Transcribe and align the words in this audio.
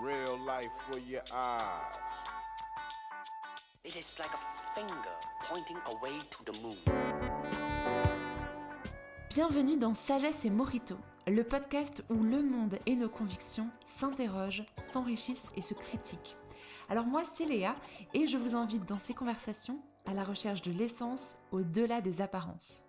Real 0.00 0.38
life 0.46 0.70
for 0.88 0.98
your 0.98 1.22
eyes. 1.32 1.96
It 3.84 3.96
is 3.96 4.16
like 4.16 4.30
a 4.32 4.38
finger 4.74 4.94
pointing 5.42 5.76
away 5.86 6.20
to 6.30 6.44
the 6.44 6.56
moon. 6.62 6.76
Bienvenue 9.28 9.76
dans 9.76 9.94
Sagesse 9.94 10.44
et 10.44 10.50
Morito, 10.50 10.96
le 11.26 11.42
podcast 11.42 12.04
où 12.10 12.22
le 12.22 12.44
monde 12.44 12.78
et 12.86 12.94
nos 12.94 13.08
convictions 13.08 13.68
s'interrogent, 13.84 14.64
s'enrichissent 14.76 15.50
et 15.56 15.62
se 15.62 15.74
critiquent. 15.74 16.36
Alors 16.88 17.06
moi 17.06 17.22
c'est 17.24 17.46
Léa 17.46 17.74
et 18.14 18.28
je 18.28 18.36
vous 18.36 18.54
invite 18.54 18.86
dans 18.86 18.98
ces 18.98 19.14
conversations 19.14 19.80
à 20.06 20.14
la 20.14 20.22
recherche 20.22 20.62
de 20.62 20.70
l'essence 20.70 21.38
au-delà 21.50 22.00
des 22.00 22.20
apparences. 22.20 22.87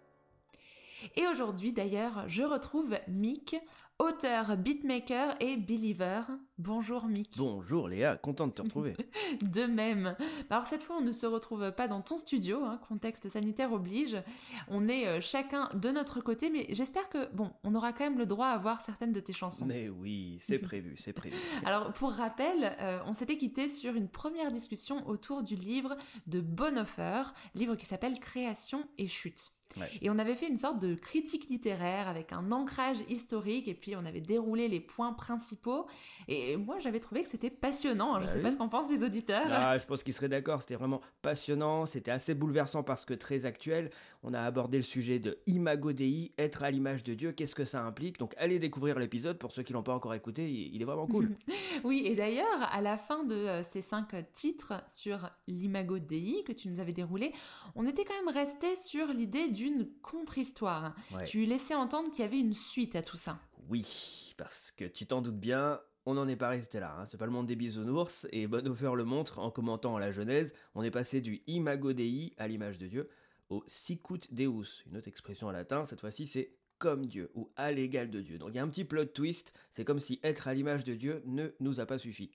Et 1.16 1.28
aujourd'hui 1.28 1.74
d'ailleurs 1.74 2.24
je 2.28 2.44
retrouve 2.44 2.98
Mick, 3.08 3.56
auteur, 4.00 4.56
beatmaker 4.56 5.36
et 5.42 5.58
believer. 5.58 6.22
Bonjour 6.58 7.06
Mick. 7.06 7.36
Bonjour 7.38 7.90
Léa, 7.90 8.16
content 8.16 8.48
de 8.48 8.54
te 8.54 8.62
retrouver. 8.62 8.96
de 9.42 9.66
même. 9.66 10.16
Alors 10.50 10.66
cette 10.66 10.84
fois, 10.84 10.98
on 10.98 11.02
ne 11.02 11.12
se 11.12 11.26
retrouve 11.26 11.72
pas 11.74 11.90
dans 11.90 12.02
ton 12.02 12.18
studio, 12.18 12.64
hein, 12.64 12.80
contexte 12.88 13.28
sanitaire 13.28 13.74
oblige. 13.74 14.18
On 14.70 14.88
est 14.88 15.06
euh, 15.06 15.22
chacun 15.22 15.70
de 15.76 15.90
notre 15.90 16.22
côté, 16.22 16.50
mais 16.50 16.66
j'espère 16.70 17.10
que, 17.10 17.30
bon, 17.34 17.52
on 17.64 17.76
aura 17.76 17.92
quand 17.92 18.06
même 18.06 18.18
le 18.18 18.26
droit 18.26 18.48
à 18.48 18.58
voir 18.58 18.82
certaines 18.82 19.12
de 19.12 19.20
tes 19.20 19.34
chansons. 19.34 19.66
Mais 19.66 19.90
oui, 19.90 20.38
c'est 20.40 20.60
prévu, 20.62 20.96
c'est 20.98 21.14
prévu. 21.14 21.36
Alors 21.66 21.92
pour 21.92 22.12
rappel, 22.12 22.76
euh, 22.80 23.00
on 23.06 23.14
s'était 23.14 23.38
quitté 23.38 23.68
sur 23.68 23.96
une 23.96 24.08
première 24.08 24.52
discussion 24.52 25.06
autour 25.08 25.44
du 25.44 25.56
livre 25.56 25.98
de 26.28 26.40
Bonhoeffer, 26.40 27.24
livre 27.54 27.76
qui 27.76 27.86
s'appelle 27.86 28.18
Création 28.20 28.88
et 28.98 29.08
chute. 29.08 29.52
Et 30.02 30.10
on 30.10 30.18
avait 30.18 30.36
fait 30.36 30.48
une 30.48 30.58
sorte 30.58 30.80
de 30.80 30.96
critique 30.96 31.48
littéraire 31.50 32.08
avec 32.08 32.34
un 32.34 32.52
ancrage 32.52 32.98
historique 33.08 33.68
et 33.68 33.74
puis 33.74 33.96
on 33.96 34.06
avait 34.06 34.22
déroulé 34.22 34.68
les 34.68 34.80
points 34.80 35.14
principaux. 35.14 35.86
Et 36.28 36.58
moi 36.58 36.80
j'avais 36.80 37.00
trouvé 37.00 37.22
que 37.22 37.30
c'était 37.30 37.50
passionnant. 37.50 38.16
Je 38.16 38.22
ne 38.22 38.26
bah 38.26 38.34
sais 38.34 38.42
pas 38.42 38.52
ce 38.52 38.58
qu'en 38.58 38.70
pensent 38.70 38.90
les 38.90 39.04
auditeurs. 39.04 39.48
Ah, 39.50 39.78
je 39.78 39.86
pense 39.86 40.04
qu'ils 40.04 40.14
seraient 40.14 40.30
d'accord. 40.30 40.62
C'était 40.62 40.76
vraiment 40.76 41.02
passionnant. 41.22 41.86
C'était 41.86 42.12
assez 42.12 42.34
bouleversant 42.34 42.84
parce 42.84 43.06
que 43.06 43.14
très 43.14 43.46
actuel. 43.46 43.92
On 44.24 44.34
a 44.34 44.42
abordé 44.42 44.78
le 44.78 44.84
sujet 44.84 45.20
de 45.20 45.40
Imago 45.46 45.94
Dei, 45.94 46.34
être 46.38 46.64
à 46.64 46.72
l'image 46.72 47.04
de 47.04 47.14
Dieu. 47.14 47.32
Qu'est-ce 47.32 47.56
que 47.56 47.66
ça 47.66 47.84
implique? 47.84 48.18
Donc 48.18 48.34
allez 48.38 48.60
découvrir 48.60 49.00
l'épisode 49.00 49.38
pour 49.38 49.52
ceux 49.52 49.64
qui 49.64 49.74
l'ont 49.74 49.84
pas 49.84 49.94
encore 49.94 50.14
écouté. 50.14 50.50
Il 50.50 50.82
est 50.82 50.86
vraiment 50.86 51.08
cool. 51.08 51.30
oui, 51.84 52.04
et 52.06 52.16
d'ailleurs 52.16 52.64
à 52.72 52.82
la 52.82 52.98
fin 52.98 53.24
de 53.24 53.36
euh, 53.36 53.64
ces 53.64 53.82
cinq 53.82 54.16
titres 54.34 54.74
sur 54.88 55.30
l'Imago 55.48 56.00
Dei 56.00 56.44
que 56.46 56.52
tu 56.52 56.68
nous 56.70 56.80
avais 56.80 56.94
déroulé, 56.94 57.34
on 57.76 57.86
était 57.86 58.04
quand 58.04 58.16
même 58.26 58.34
resté 58.34 58.76
sur 58.76 59.08
l'idée 59.08 59.50
du 59.50 59.59
d'une 59.60 59.90
contre-histoire. 60.02 60.96
Tu 61.26 61.46
laissais 61.46 61.76
entendre 61.76 62.10
qu'il 62.12 62.22
y 62.22 62.28
avait 62.28 62.40
une 62.40 62.54
suite 62.54 62.96
à 62.96 63.02
tout 63.02 63.18
ça. 63.18 63.40
Oui, 63.68 64.34
parce 64.38 64.72
que 64.72 64.86
tu 64.86 65.06
t'en 65.06 65.22
doutes 65.22 65.40
bien, 65.40 65.82
on 66.06 66.14
n'en 66.14 66.28
est 66.28 66.38
pas 66.38 66.50
resté 66.50 66.80
là. 66.80 66.96
Hein. 66.98 67.06
C'est 67.08 67.18
pas 67.18 67.26
le 67.26 67.32
monde 67.32 67.48
des 67.48 67.58
bisounours, 67.58 68.26
et 68.32 68.48
Bonhoeffer 68.48 68.96
le 68.96 69.04
montre 69.04 69.40
en 69.40 69.52
commentant 69.52 69.98
la 69.98 70.12
Genèse. 70.12 70.54
On 70.76 70.84
est 70.84 70.92
passé 70.92 71.20
du 71.20 71.44
imago 71.46 71.92
Dei, 71.92 72.34
à 72.38 72.48
l'image 72.48 72.78
de 72.78 72.88
Dieu, 72.88 73.10
au 73.50 73.64
sicut 73.68 74.22
Deus, 74.32 74.84
une 74.90 74.98
autre 74.98 75.10
expression 75.10 75.48
en 75.48 75.52
latin. 75.52 75.86
Cette 75.86 76.00
fois-ci, 76.00 76.26
c'est 76.26 76.56
comme 76.78 77.06
Dieu 77.06 77.30
ou 77.36 77.52
à 77.58 77.74
l'égal 77.74 78.10
de 78.10 78.22
Dieu. 78.22 78.38
Donc 78.38 78.52
il 78.52 78.56
y 78.56 78.60
a 78.60 78.64
un 78.64 78.70
petit 78.70 78.86
plot 78.86 79.06
twist. 79.06 79.54
C'est 79.72 79.84
comme 79.84 80.00
si 80.00 80.22
être 80.24 80.48
à 80.48 80.54
l'image 80.54 80.86
de 80.86 80.96
Dieu 80.96 81.22
ne 81.26 81.50
nous 81.60 81.82
a 81.82 81.86
pas 81.86 81.98
suffi. 81.98 82.32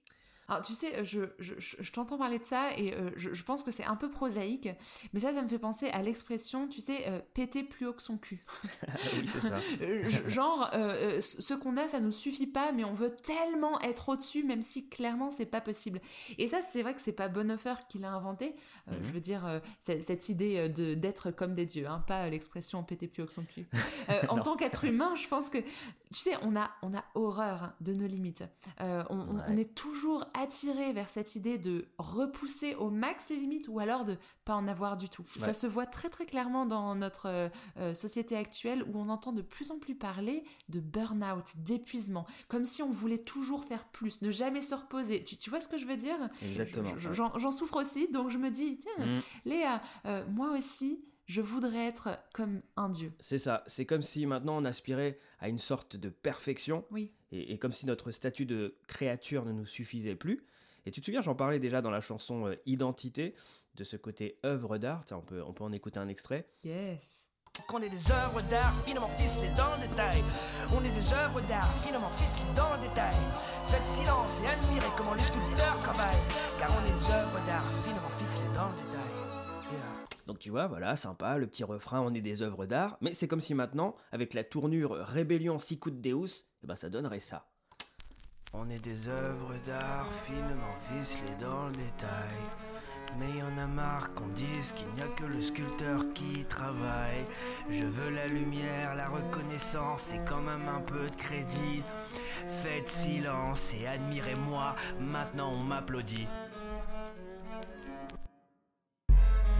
Alors 0.48 0.61
tu 0.61 0.75
sais, 0.75 1.05
je, 1.05 1.20
je, 1.39 1.55
je, 1.59 1.92
t'entends 1.92 2.19
parler 2.19 2.39
de 2.39 2.45
ça 2.45 2.77
et 2.77 2.92
euh, 2.92 3.11
je, 3.17 3.42
pense 3.42 3.62
que 3.62 3.70
c'est 3.70 3.84
un 3.84 3.97
peu 3.97 4.11
prosaïque, 4.11 4.69
mais 5.12 5.20
ça, 5.20 5.33
ça 5.33 5.41
me 5.41 5.48
fait 5.48 5.59
penser 5.59 5.89
à 5.89 6.03
l'expression, 6.03 6.69
tu 6.69 6.81
sais, 6.81 7.09
euh, 7.09 7.20
péter 7.33 7.62
plus 7.62 7.87
haut 7.87 7.95
que 7.95 8.03
son 8.03 8.19
cul. 8.19 8.45
oui, 9.15 9.27
c'est 9.27 9.41
ça. 9.41 9.56
Euh, 9.81 10.03
genre, 10.28 10.70
ce 11.20 11.55
qu'on 11.55 11.78
a, 11.78 11.89
ça 11.89 11.98
nous 12.00 12.12
suffit 12.12 12.47
pas, 12.47 12.72
mais 12.72 12.84
on 12.84 12.92
veut 12.92 13.11
tellement 13.11 13.81
être 13.81 14.11
au-dessus, 14.11 14.45
même 14.45 14.61
si 14.61 14.89
clairement 14.89 15.31
c'est 15.31 15.47
pas 15.47 15.62
possible. 15.62 16.00
Et 16.37 16.47
ça, 16.47 16.61
c'est 16.61 16.83
vrai 16.83 16.92
que 16.92 17.00
c'est 17.00 17.12
pas 17.12 17.28
Bonhoeffer 17.28 17.75
qui 17.89 17.98
l'a 17.98 18.12
inventé. 18.12 18.55
Mhm. 18.87 18.97
Je 19.03 19.12
veux 19.12 19.21
dire, 19.21 19.61
cette 19.81 20.28
idée 20.28 20.69
de 20.69 20.94
d'être 20.94 21.31
comme 21.31 21.55
des 21.55 21.65
dieux, 21.65 21.87
hein, 21.87 22.05
pas 22.06 22.28
l'expression 22.28 22.82
péter 22.82 23.09
plus 23.09 23.22
haut 23.22 23.26
que 23.26 23.32
son 23.32 23.44
cul. 23.44 23.66
en 24.28 24.41
tant 24.41 24.56
qu'être 24.56 24.84
humain, 24.84 25.15
je 25.15 25.26
pense 25.26 25.49
que, 25.49 25.59
tu 25.59 26.21
sais, 26.21 26.37
on 26.43 26.55
a, 26.55 26.71
on 26.82 26.94
a 26.94 27.03
horreur 27.15 27.72
de 27.81 27.94
nos 27.94 28.06
limites. 28.06 28.44
on, 28.78 29.43
on 29.49 29.56
est 29.56 29.75
toujours 29.75 30.26
attiré 30.34 30.93
vers 30.93 31.09
cette 31.09 31.37
idée 31.37 31.59
de 31.59 31.87
repousser 31.99 32.75
au 32.75 32.91
max 32.91 33.31
les 33.31 33.37
limites 33.37 33.69
ou 33.69 33.78
alors 33.78 34.05
de 34.05 34.17
pas 34.45 34.55
en 34.55 34.67
avoir 34.69 34.97
du 34.97 35.09
tout. 35.09 35.25
Ça 35.25 35.53
se 35.53 35.67
voit 35.67 35.87
très 35.87 36.11
très 36.11 36.27
clairement 36.27 36.67
dans 36.67 36.95
notre 36.95 37.27
euh, 37.28 37.49
euh, 37.78 37.95
société 37.95 38.37
actuelle 38.37 38.83
où 38.83 38.99
on 38.99 39.09
entend 39.09 39.33
de 39.33 39.43
plus 39.43 39.71
en 39.71 39.78
plus 39.78 39.94
parler 39.94 40.44
de 40.69 40.81
burn-out, 40.81 41.55
d'épuisement, 41.59 42.27
comme 42.49 42.65
si 42.65 42.83
on 42.83 42.91
voulait 42.91 43.19
toujours 43.19 43.65
faire 43.65 43.87
plus, 43.87 44.23
ne 44.23 44.31
jamais 44.31 44.61
se 44.61 44.75
reposer. 44.75 45.23
Tu, 45.23 45.50
vois 45.50 45.61
ce 45.61 45.69
que 45.69 45.78
je 45.78 45.87
veux 45.87 45.97
dire? 45.97 46.17
Exactement. 46.43 46.91
J'en 46.99 47.50
souffre 47.50 47.77
aussi, 47.77 48.09
donc 48.11 48.28
je 48.28 48.39
me 48.39 48.50
dis, 48.50 48.78
tiens, 48.78 49.06
mm. 49.06 49.21
Léa, 49.44 49.81
euh, 50.06 50.25
moi 50.28 50.50
aussi, 50.50 51.05
je 51.27 51.41
voudrais 51.41 51.87
être 51.87 52.19
comme 52.33 52.62
un 52.77 52.89
dieu. 52.89 53.12
C'est 53.21 53.39
ça, 53.39 53.65
c'est 53.67 53.87
comme 53.87 54.03
si 54.03 54.27
maintenant 54.27 54.57
on 54.57 54.65
aspirait 54.65 55.19
à 55.41 55.49
une 55.49 55.59
sorte 55.59 55.97
de 55.97 56.09
perfection. 56.09 56.85
Oui. 56.91 57.12
Et, 57.33 57.59
comme 57.59 57.73
si 57.73 57.87
notre 57.87 58.11
statut 58.12 58.47
de 58.47 58.77
créature 58.87 59.45
ne 59.45 59.53
nous 59.53 59.67
suffisait 59.67 60.15
plus. 60.15 60.45
Et 60.87 60.91
tu 60.91 61.01
te 61.01 61.07
souviens, 61.07 61.23
j'en 61.23 61.35
parlais 61.35 61.59
déjà 61.59 61.81
dans 61.81 61.91
la 61.91 62.01
chanson 62.01 62.47
euh, 62.47 62.57
Identité, 62.67 63.35
de 63.75 63.85
ce 63.85 63.97
côté 63.97 64.39
œuvre 64.45 64.79
d'art. 64.79 65.05
On 65.11 65.21
peut, 65.21 65.43
on 65.43 65.53
peut 65.53 65.65
en 65.65 65.73
écouter 65.73 65.99
un 65.99 66.09
extrait. 66.09 66.47
Yes. 66.62 67.25
Qu'on 67.69 67.81
est 67.81 67.89
des 67.89 68.11
œuvres 68.12 68.43
d'art 68.51 68.75
finement 68.85 69.09
ficelées 69.09 69.51
dans 69.56 69.75
le 69.77 69.89
détail. 69.89 70.23
On 70.73 70.85
est 70.85 70.91
des 70.91 71.12
œuvres 71.12 71.41
d'art 71.43 71.73
finement 71.79 72.11
ficelées 72.11 72.55
dans 72.55 72.75
le 72.75 72.81
détail. 72.83 73.15
Faites 73.69 73.87
silence 73.87 74.43
et 74.43 74.47
admirez 74.49 74.91
comment 74.97 75.15
le 75.15 75.21
sculpteur 75.21 75.79
travaille. 75.81 76.21
Car 76.59 76.71
on 76.71 76.85
est 76.85 76.91
des 76.91 77.12
œuvres 77.12 77.47
d'art 77.47 77.71
finement 77.85 78.11
ficelées 78.11 78.55
dans 78.55 78.69
le 78.69 78.75
détail. 78.75 78.94
Donc 80.27 80.39
tu 80.39 80.51
vois, 80.51 80.67
voilà, 80.67 80.97
sympa, 80.97 81.37
le 81.37 81.47
petit 81.47 81.65
refrain, 81.65 82.01
on 82.01 82.15
est 82.15 82.21
des 82.21 82.43
œuvres 82.43 82.67
d'art, 82.67 82.97
mais 83.01 83.12
c'est 83.12 83.29
comme 83.29 83.41
si 83.41 83.55
maintenant, 83.55 83.95
avec 84.11 84.33
la 84.33 84.45
tournure 84.45 84.93
Rébellion 84.93 85.59
Sicut 85.59 85.91
Deus, 85.91 86.47
eh 86.62 86.67
ben 86.67 86.77
ça 86.77 86.89
donnerait 86.89 87.21
ça. 87.21 87.47
On 88.55 88.71
est 88.71 88.83
des 88.83 89.09
œuvres 89.09 89.55
d'art 89.67 90.09
finement 90.25 90.79
ficelées 90.89 91.37
dans 91.41 91.67
le 91.67 91.73
détail. 91.73 92.39
Mais 93.19 93.39
y 93.39 93.43
en 93.43 93.59
a 93.59 93.67
marre 93.67 94.12
qu'on 94.15 94.27
dise 94.29 94.73
qu'il 94.73 94.89
n'y 94.95 95.03
a 95.03 95.09
que 95.09 95.25
le 95.25 95.41
sculpteur 95.41 96.01
qui 96.15 96.45
travaille. 96.47 97.25
Je 97.71 97.85
veux 97.85 98.11
la 98.11 98.27
lumière, 98.27 98.95
la 98.97 99.09
reconnaissance 99.09 100.12
et 100.15 100.21
quand 100.27 100.41
même 100.41 100.69
un 100.69 100.81
peu 100.81 101.06
de 101.06 101.17
crédit. 101.17 101.83
Faites 102.62 102.89
silence 102.89 103.75
et 103.75 103.87
admirez-moi, 103.87 104.75
maintenant 104.99 105.53
on 105.53 105.62
m'applaudit. 105.62 106.27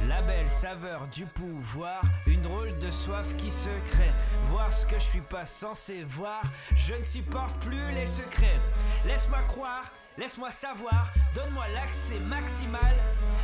La 0.09 0.21
belle 0.21 0.51
saveur 0.51 1.07
du 1.09 1.25
pouvoir, 1.25 2.03
une 2.27 2.43
drôle 2.43 2.77
de 2.79 2.91
soif 2.91 3.35
qui 3.37 3.51
se 3.51 3.71
crée. 3.87 4.13
Voir 4.47 4.73
ce 4.73 4.85
que 4.85 4.99
je 4.99 5.05
suis 5.05 5.21
pas 5.21 5.47
censé 5.47 6.03
voir, 6.05 6.43
je 6.75 6.95
ne 6.95 7.03
supporte 7.03 7.57
plus 7.61 7.91
les 7.93 8.07
secrets. 8.07 8.61
Laisse-moi 9.07 9.41
croire, 9.49 9.91
laisse-moi 10.19 10.51
savoir, 10.51 11.09
donne-moi 11.35 11.65
l'accès 11.75 12.21
maximal. 12.21 12.95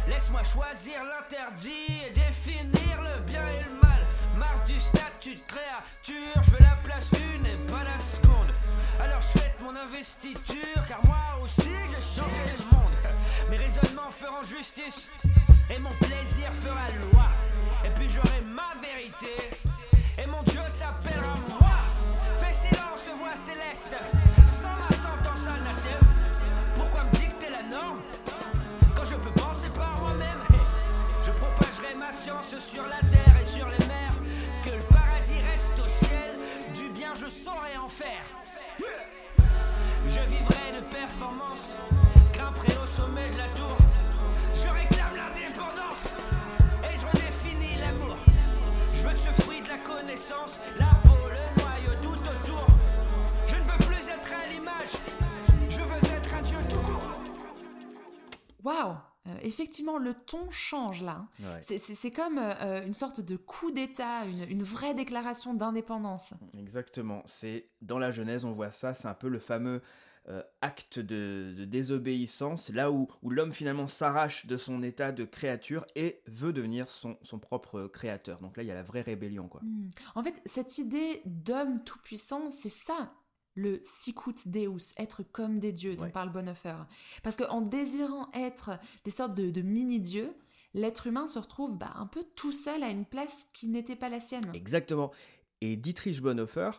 Laisse-moi 0.09 0.43
choisir 0.43 1.01
l'interdit 1.03 2.07
et 2.07 2.11
définir 2.11 3.01
le 3.01 3.23
bien 3.23 3.47
et 3.47 3.65
le 3.65 3.81
mal. 3.83 4.07
Marre 4.37 4.65
du 4.67 4.79
statut 4.79 5.37
de 5.37 5.45
créature, 5.47 6.43
je 6.43 6.51
veux 6.51 6.61
la 6.61 6.77
place 6.85 7.11
une 7.13 7.47
et 7.47 7.57
pas 7.73 7.85
la 7.85 7.99
seconde. 7.99 8.53
Alors 9.01 9.21
je 9.21 9.39
fête 9.39 9.59
mon 9.63 9.75
investiture, 9.75 10.87
car 10.87 11.05
moi 11.05 11.43
aussi 11.43 11.71
j'ai 11.91 12.21
changé 12.21 12.57
le 12.59 12.65
monde. 12.65 12.80
Mes 13.51 13.57
raisonnements 13.57 14.11
feront 14.11 14.43
justice 14.43 15.09
et 15.69 15.79
mon 15.79 15.93
plaisir 15.95 16.51
fera 16.53 16.89
loi. 17.13 17.29
Et 17.85 17.91
puis 17.91 18.09
j'aurai 18.09 18.41
ma 18.43 18.75
vérité, 18.81 19.51
et 20.19 20.27
mon 20.27 20.43
Dieu 20.43 20.61
s'appellera 20.69 21.37
moi. 21.49 21.71
Fais 22.39 22.53
silence, 22.53 23.09
voix 23.19 23.37
céleste, 23.37 23.97
sans 24.47 24.69
ma 24.69 24.95
sentence 24.95 25.47
anathème. 25.47 26.09
Pourquoi 26.75 27.05
me 27.05 27.11
dicter 27.13 27.49
la 27.51 27.63
norme 27.63 28.01
quand 28.95 29.05
je 29.05 29.17
peux 29.17 29.33
penser 29.33 29.69
par 29.71 29.99
moi-même? 30.01 30.43
Je 31.25 31.31
propagerai 31.33 31.95
ma 31.95 32.13
science 32.13 32.55
sur 32.59 32.83
la 32.83 33.01
terre 33.09 33.37
et 33.41 33.45
sur 33.45 33.67
les 33.69 33.87
mers. 33.87 34.15
Que 34.63 34.71
le 34.71 34.83
paradis 34.91 35.41
reste 35.51 35.79
au 35.79 35.89
ciel, 35.89 36.37
du 36.75 36.91
bien 36.91 37.15
je 37.15 37.29
saurai 37.29 37.77
en 37.83 37.89
faire. 37.89 38.25
Je 40.07 40.21
vivrai 40.21 40.73
de 40.75 40.81
performance, 40.95 41.77
grimperai 42.51 42.83
au 42.83 42.87
sommet 42.87 43.29
de 43.31 43.39
la 43.39 43.49
tour. 43.49 43.77
Je 44.55 44.69
réclame 44.69 45.17
l'indépendance 45.17 46.15
et 46.85 46.97
je 46.97 47.07
redéfinis 47.07 47.79
l'amour. 47.79 48.17
Je 48.93 49.03
veux 49.03 49.13
de 49.13 49.19
ce 49.19 49.43
fruit 49.43 49.61
de 49.63 49.69
la 49.69 49.79
connaissance, 49.79 50.59
la 50.79 50.87
peau, 51.03 51.17
le 51.29 51.61
noyau 51.61 52.01
tout 52.03 52.21
autour. 52.21 52.67
Je 53.47 53.57
ne 53.57 53.63
veux 53.63 53.79
plus 53.87 54.09
être 54.09 54.33
à 54.33 54.47
l'image, 54.49 54.93
je 55.69 55.81
veux 55.81 56.17
être 56.17 56.35
un 56.35 56.43
dieu 56.43 56.59
tout 56.69 56.79
court. 56.79 57.23
Waouh 58.63 58.97
euh, 59.29 59.33
effectivement, 59.43 59.99
le 59.99 60.15
ton 60.15 60.51
change 60.51 61.03
là. 61.03 61.27
C'est 61.61 62.11
comme 62.11 62.39
euh, 62.39 62.83
une 62.87 62.95
sorte 62.95 63.21
de 63.21 63.37
coup 63.37 63.71
d'État, 63.71 64.25
une, 64.25 64.45
une, 64.45 64.63
vraie 64.63 64.95
déclaration 64.95 65.53
d'indépendance. 65.53 66.33
Exactement. 66.59 67.23
C'est 67.27 67.69
dans 67.83 67.99
la 67.99 68.13
Genèse, 68.13 68.47
on 68.47 68.53
voit 68.53 68.73
ça. 68.73 68.95
C'est 68.95 69.09
un 69.09 69.15
peu 69.15 69.29
le 69.29 69.39
fameux 69.39 69.83
euh, 70.31 70.43
acte 70.61 70.99
de, 70.99 71.55
de 71.57 71.65
désobéissance, 71.65 72.71
là 72.71 72.91
où, 72.91 73.09
où 73.23 73.31
l'homme 73.31 73.53
finalement 73.53 73.87
s'arrache 73.89 74.47
de 74.47 74.57
son 74.57 74.83
état 74.83 75.13
de 75.13 75.25
créature 75.25 75.85
et 75.97 76.23
veut 76.27 76.53
devenir 76.53 76.89
son, 76.89 77.19
son 77.23 77.39
propre 77.39 77.89
créateur. 77.89 78.39
Donc 78.41 78.57
là, 78.57 78.63
il 78.63 78.67
y 78.67 78.71
a 78.71 78.75
la 78.75 78.83
vraie 78.83 79.03
rébellion, 79.03 79.49
quoi. 79.49 79.61
Hmm. 79.63 79.89
En 80.15 80.23
fait, 80.23 80.41
cette 80.47 80.79
idée 80.79 81.21
d'homme 81.27 81.83
tout-puissant, 81.85 82.51
c'est 82.51 82.69
ça 82.71 83.13
le 83.57 83.81
sicut 83.83 84.35
deus, 84.47 84.95
être 84.97 85.25
comme 85.25 85.59
des 85.59 85.73
dieux 85.73 85.97
dont 85.97 86.05
Ouais. 86.05 86.11
parle 86.11 86.31
Bonhoeffer. 86.33 86.77
Parce 87.23 87.37
qu'en 87.37 87.61
désirant 87.61 88.31
être 88.33 88.79
des 89.05 89.11
sortes 89.11 89.35
de, 89.35 89.51
de 89.51 89.61
mini-dieux, 89.61 90.33
l'être 90.73 91.09
humain 91.09 91.27
se 91.27 91.39
retrouve 91.39 91.77
bah, 91.77 91.93
un 91.97 92.07
peu 92.07 92.23
tout 92.37 92.53
seul 92.53 92.83
à 92.85 92.89
une 92.91 93.05
place 93.05 93.49
qui 93.53 93.67
n'était 93.67 93.97
pas 93.97 94.09
la 94.09 94.21
sienne. 94.21 94.51
Exactement. 94.55 95.11
Et 95.61 95.77
Dietrich 95.77 96.23
Bonhoeffer, 96.23 96.71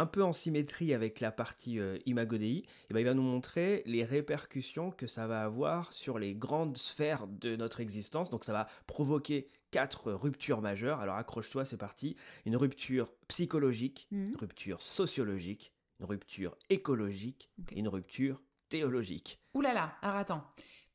un 0.00 0.06
peu 0.06 0.22
en 0.24 0.32
symétrie 0.32 0.94
avec 0.94 1.20
la 1.20 1.30
partie 1.30 1.78
euh, 1.78 1.98
Imago 2.06 2.38
Dei, 2.38 2.64
eh 2.88 2.94
ben, 2.94 3.00
il 3.00 3.04
va 3.06 3.12
nous 3.12 3.22
montrer 3.22 3.82
les 3.84 4.02
répercussions 4.02 4.90
que 4.90 5.06
ça 5.06 5.26
va 5.26 5.42
avoir 5.42 5.92
sur 5.92 6.18
les 6.18 6.34
grandes 6.34 6.78
sphères 6.78 7.26
de 7.26 7.54
notre 7.54 7.80
existence. 7.80 8.30
Donc 8.30 8.44
ça 8.44 8.52
va 8.54 8.66
provoquer 8.86 9.46
quatre 9.70 10.10
ruptures 10.12 10.62
majeures. 10.62 11.00
Alors 11.00 11.16
accroche-toi, 11.16 11.64
c'est 11.66 11.76
parti. 11.76 12.16
Une 12.46 12.56
rupture 12.56 13.12
psychologique, 13.28 14.08
Mhm. 14.10 14.30
une 14.30 14.36
rupture 14.36 14.80
sociologique, 14.80 15.72
une 16.00 16.06
rupture 16.06 16.56
écologique 16.70 17.50
et 17.72 17.78
une 17.80 17.88
rupture 17.88 18.40
théologique. 18.70 19.38
Ouh 19.52 19.60
là 19.60 19.74
là, 19.74 19.92
alors 20.00 20.16
attends. 20.16 20.44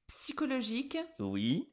Psychologique, 0.07 0.97
Oui, 1.19 1.69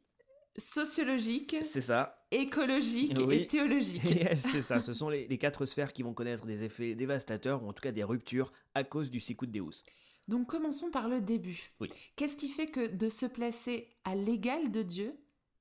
sociologique, 0.58 1.56
c'est 1.62 1.80
ça. 1.80 2.21
Écologique 2.34 3.18
Oui. 3.26 3.36
et 3.36 3.46
théologique. 3.46 4.02
Yes, 4.04 4.42
c'est 4.50 4.62
ça. 4.62 4.80
Ce 4.82 4.94
sont 4.94 5.08
les, 5.08 5.26
les 5.28 5.38
quatre 5.38 5.66
sphères 5.66 5.92
qui 5.92 6.02
vont 6.02 6.14
connaître 6.14 6.46
des 6.46 6.64
effets 6.64 6.94
dévastateurs, 6.94 7.62
ou 7.62 7.68
en 7.68 7.72
tout 7.72 7.82
cas 7.82 7.92
des 7.92 8.04
ruptures, 8.04 8.52
à 8.74 8.84
cause 8.84 9.10
du 9.10 9.20
Sicut 9.20 9.46
Deus. 9.46 9.82
Donc 10.28 10.46
commençons 10.46 10.90
par 10.90 11.08
le 11.08 11.20
début. 11.20 11.72
Oui. 11.80 11.88
Qu'est-ce 12.16 12.36
qui 12.36 12.48
fait 12.48 12.66
que 12.66 12.86
de 12.94 13.08
se 13.08 13.26
placer 13.26 13.88
à 14.04 14.14
l'égal 14.14 14.70
de 14.70 14.82
Dieu 14.82 15.14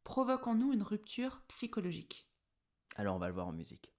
provoque 0.03 0.45
en 0.47 0.55
nous 0.55 0.71
une 0.73 0.83
rupture 0.83 1.41
psychologique? 1.47 2.27
Alors 2.95 3.15
on 3.15 3.19
va 3.19 3.27
le 3.27 3.33
voir 3.33 3.47
en 3.47 3.53
musique. 3.53 3.91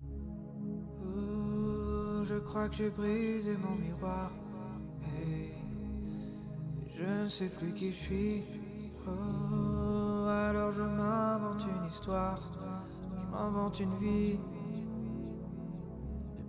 Oh, 1.05 2.23
je 2.25 2.39
crois 2.39 2.69
que 2.69 2.77
j'ai 2.77 2.91
brisé 2.91 3.57
mon 3.57 3.75
miroir. 3.75 4.31
Hey, 5.03 5.53
je 6.97 7.25
ne 7.25 7.29
sais 7.29 7.49
plus 7.49 7.73
qui 7.75 7.91
je 7.91 7.97
suis. 7.97 8.43
Oh, 9.07 9.11
alors 10.53 10.71
je 10.73 10.83
m'invente 10.83 11.63
une 11.65 11.87
histoire. 11.87 12.39
Je 13.11 13.31
m'invente 13.35 13.81
une 13.81 13.97
vie. 13.97 14.39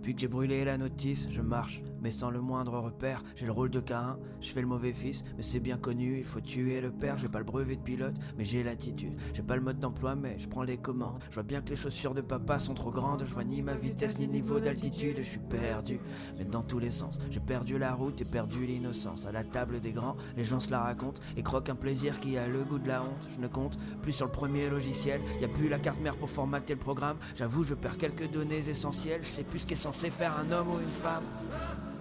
Depuis 0.04 0.16
que 0.16 0.20
j'ai 0.20 0.28
brûlé 0.28 0.66
la 0.66 0.76
notice, 0.76 1.28
je 1.30 1.40
marche, 1.40 1.80
mais 2.02 2.10
sans 2.10 2.28
le 2.28 2.42
moindre 2.42 2.78
repère. 2.78 3.22
J'ai 3.36 3.46
le 3.46 3.52
rôle 3.52 3.70
de 3.70 3.80
Caïn, 3.80 4.18
je 4.42 4.50
fais 4.50 4.60
le 4.60 4.66
mauvais 4.66 4.92
fils, 4.92 5.24
mais 5.34 5.42
c'est 5.42 5.60
bien 5.60 5.78
connu, 5.78 6.18
il 6.18 6.24
faut 6.24 6.42
tuer 6.42 6.82
le 6.82 6.90
père. 6.92 7.16
J'ai 7.16 7.30
pas 7.30 7.38
le 7.38 7.46
brevet 7.46 7.76
de 7.76 7.80
pilote, 7.80 8.14
mais 8.36 8.44
j'ai 8.44 8.62
l'attitude. 8.62 9.18
J'ai 9.32 9.42
pas 9.42 9.56
le 9.56 9.62
mode 9.62 9.80
d'emploi, 9.80 10.14
mais 10.14 10.38
je 10.38 10.46
prends 10.46 10.62
les 10.62 10.76
commandes. 10.76 11.22
Je 11.30 11.36
vois 11.36 11.42
bien 11.42 11.62
que 11.62 11.70
les 11.70 11.76
chaussures 11.76 12.12
de 12.12 12.20
papa 12.20 12.58
sont 12.58 12.74
trop 12.74 12.90
grandes. 12.90 13.24
Je 13.24 13.32
vois 13.32 13.44
ni 13.44 13.62
ma 13.62 13.74
vitesse 13.74 14.18
ni 14.18 14.26
le 14.26 14.32
niveau 14.32 14.60
d'altitude, 14.60 15.16
je 15.16 15.22
suis 15.22 15.38
perdu. 15.38 15.98
Mais 16.36 16.44
dans 16.44 16.62
tous 16.62 16.80
les 16.80 16.90
sens, 16.90 17.18
j'ai 17.30 17.40
perdu 17.40 17.78
la 17.78 17.94
route 17.94 18.20
et 18.20 18.26
perdu 18.26 18.66
l'innocence. 18.66 19.24
À 19.24 19.32
la 19.32 19.42
table 19.42 19.80
des 19.80 19.92
grands, 19.92 20.16
les 20.36 20.44
gens 20.44 20.60
se 20.60 20.70
la 20.70 20.80
racontent 20.80 21.22
et 21.38 21.42
croquent 21.42 21.72
un 21.72 21.76
plaisir 21.76 22.20
qui 22.20 22.36
a 22.36 22.46
le 22.46 22.62
goût 22.62 22.78
de 22.78 22.88
la 22.88 23.02
honte. 23.04 23.26
Je 23.34 23.40
ne 23.40 23.48
compte 23.48 23.78
plus 24.02 24.12
sur 24.12 24.26
le 24.26 24.32
premier 24.32 24.68
logiciel, 24.68 25.22
y 25.40 25.46
a 25.46 25.48
plus 25.48 25.70
la 25.70 25.78
carte 25.78 26.00
mère 26.02 26.18
pour 26.18 26.28
formater 26.28 26.74
le 26.74 26.80
programme. 26.80 27.16
J'avoue, 27.36 27.62
je 27.62 27.72
perds 27.72 27.96
quelques 27.96 28.30
données 28.30 28.68
essentielles. 28.68 29.20
Je 29.22 29.30
sais 29.30 29.44
plus 29.44 29.60
ce 29.60 29.66
qu'est 29.66 29.76
censé 29.94 30.10
faire 30.10 30.36
un 30.36 30.50
homme 30.50 30.70
ou 30.70 30.80
une 30.80 30.88
femme. 30.88 31.24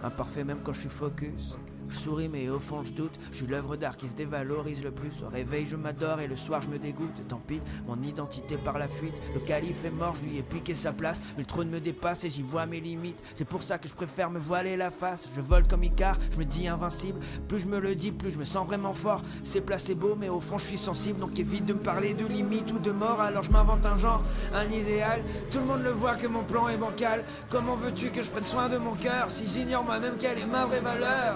Imparfait 0.03 0.43
même 0.43 0.59
quand 0.63 0.73
je 0.73 0.81
suis 0.81 0.89
focus. 0.89 1.55
Je 1.89 1.97
souris 1.97 2.29
mais 2.29 2.49
au 2.49 2.59
fond 2.59 2.83
je 2.83 2.91
doute, 2.91 3.17
je 3.31 3.37
suis 3.37 3.47
l'œuvre 3.47 3.75
d'art 3.75 3.97
qui 3.97 4.07
se 4.07 4.15
dévalorise 4.15 4.83
le 4.83 4.91
plus. 4.91 5.23
Au 5.23 5.29
réveil 5.29 5.65
je 5.65 5.75
m'adore 5.75 6.19
et 6.19 6.27
le 6.27 6.35
soir 6.35 6.61
je 6.61 6.69
me 6.69 6.79
dégoûte. 6.79 7.27
Tant 7.27 7.41
pis, 7.45 7.61
mon 7.87 8.01
identité 8.01 8.57
par 8.57 8.77
la 8.77 8.87
fuite. 8.87 9.21
Le 9.33 9.39
calife 9.39 9.85
est 9.85 9.91
mort, 9.91 10.15
je 10.15 10.23
lui 10.23 10.37
ai 10.37 10.43
piqué 10.43 10.75
sa 10.75 10.91
place. 10.93 11.21
Mais 11.35 11.43
le 11.43 11.47
trône 11.47 11.69
me 11.69 11.79
dépasse 11.79 12.23
et 12.23 12.29
j'y 12.29 12.41
vois 12.41 12.65
mes 12.65 12.79
limites. 12.79 13.21
C'est 13.35 13.47
pour 13.47 13.61
ça 13.61 13.77
que 13.77 13.87
je 13.87 13.93
préfère 13.93 14.29
me 14.29 14.39
voiler 14.39 14.77
la 14.77 14.91
face. 14.91 15.27
Je 15.35 15.41
vole 15.41 15.67
comme 15.67 15.83
Icar, 15.83 16.17
je 16.31 16.37
me 16.37 16.45
dis 16.45 16.67
invincible. 16.67 17.19
Plus 17.47 17.59
je 17.59 17.67
me 17.67 17.79
le 17.79 17.95
dis, 17.95 18.11
plus 18.11 18.31
je 18.31 18.39
me 18.39 18.45
sens 18.45 18.65
vraiment 18.65 18.93
fort. 18.93 19.21
C'est 19.43 19.61
placebo, 19.61 20.15
mais 20.15 20.29
au 20.29 20.39
fond 20.39 20.57
je 20.57 20.65
suis 20.65 20.77
sensible. 20.77 21.19
Donc 21.19 21.39
évite 21.39 21.65
de 21.65 21.73
me 21.73 21.79
parler 21.79 22.13
de 22.13 22.25
limite 22.25 22.71
ou 22.71 22.79
de 22.79 22.91
mort. 22.91 23.21
Alors 23.21 23.43
je 23.43 23.51
m'invente 23.51 23.85
un 23.85 23.95
genre, 23.95 24.23
un 24.53 24.69
idéal. 24.69 25.23
Tout 25.51 25.59
le 25.59 25.65
monde 25.65 25.83
le 25.83 25.91
voit 25.91 26.15
que 26.15 26.27
mon 26.27 26.43
plan 26.43 26.67
est 26.67 26.77
bancal. 26.77 27.23
Comment 27.49 27.75
veux-tu 27.75 28.11
que 28.11 28.21
je 28.21 28.29
prenne 28.29 28.45
soin 28.45 28.69
de 28.69 28.77
mon 28.77 28.95
cœur 28.95 29.29
si 29.29 29.47
j'ignore 29.47 29.83
moi-même 29.83 30.15
quelle 30.17 30.39
est 30.39 30.45
ma 30.45 30.65
vraie 30.65 30.79
valeur? 30.79 31.35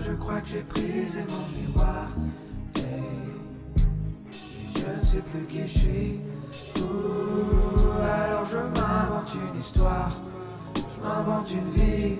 Je 0.00 0.12
crois 0.14 0.40
que 0.40 0.48
j'ai 0.48 0.62
brisé 0.62 1.20
mon 1.28 1.44
miroir. 1.58 2.08
Hey. 2.76 3.02
Je 4.76 4.86
ne 4.98 5.04
sais 5.04 5.22
plus 5.22 5.46
qui 5.46 5.62
je 5.62 5.78
suis. 5.78 6.20
Ouh, 6.82 7.90
alors 8.02 8.44
je 8.46 8.58
m'invente 8.58 9.34
une 9.34 9.60
histoire. 9.60 10.12
Je 10.74 11.00
m'invente 11.02 11.50
une 11.50 11.70
vie. 11.70 12.18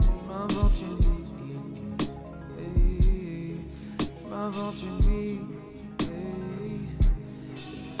Je 0.00 0.08
m'invente 0.28 0.76
une 0.82 0.98
vie. 1.00 1.20
Je 3.98 4.28
m'invente 4.30 4.82
une 4.82 5.00
vie. 5.10 5.40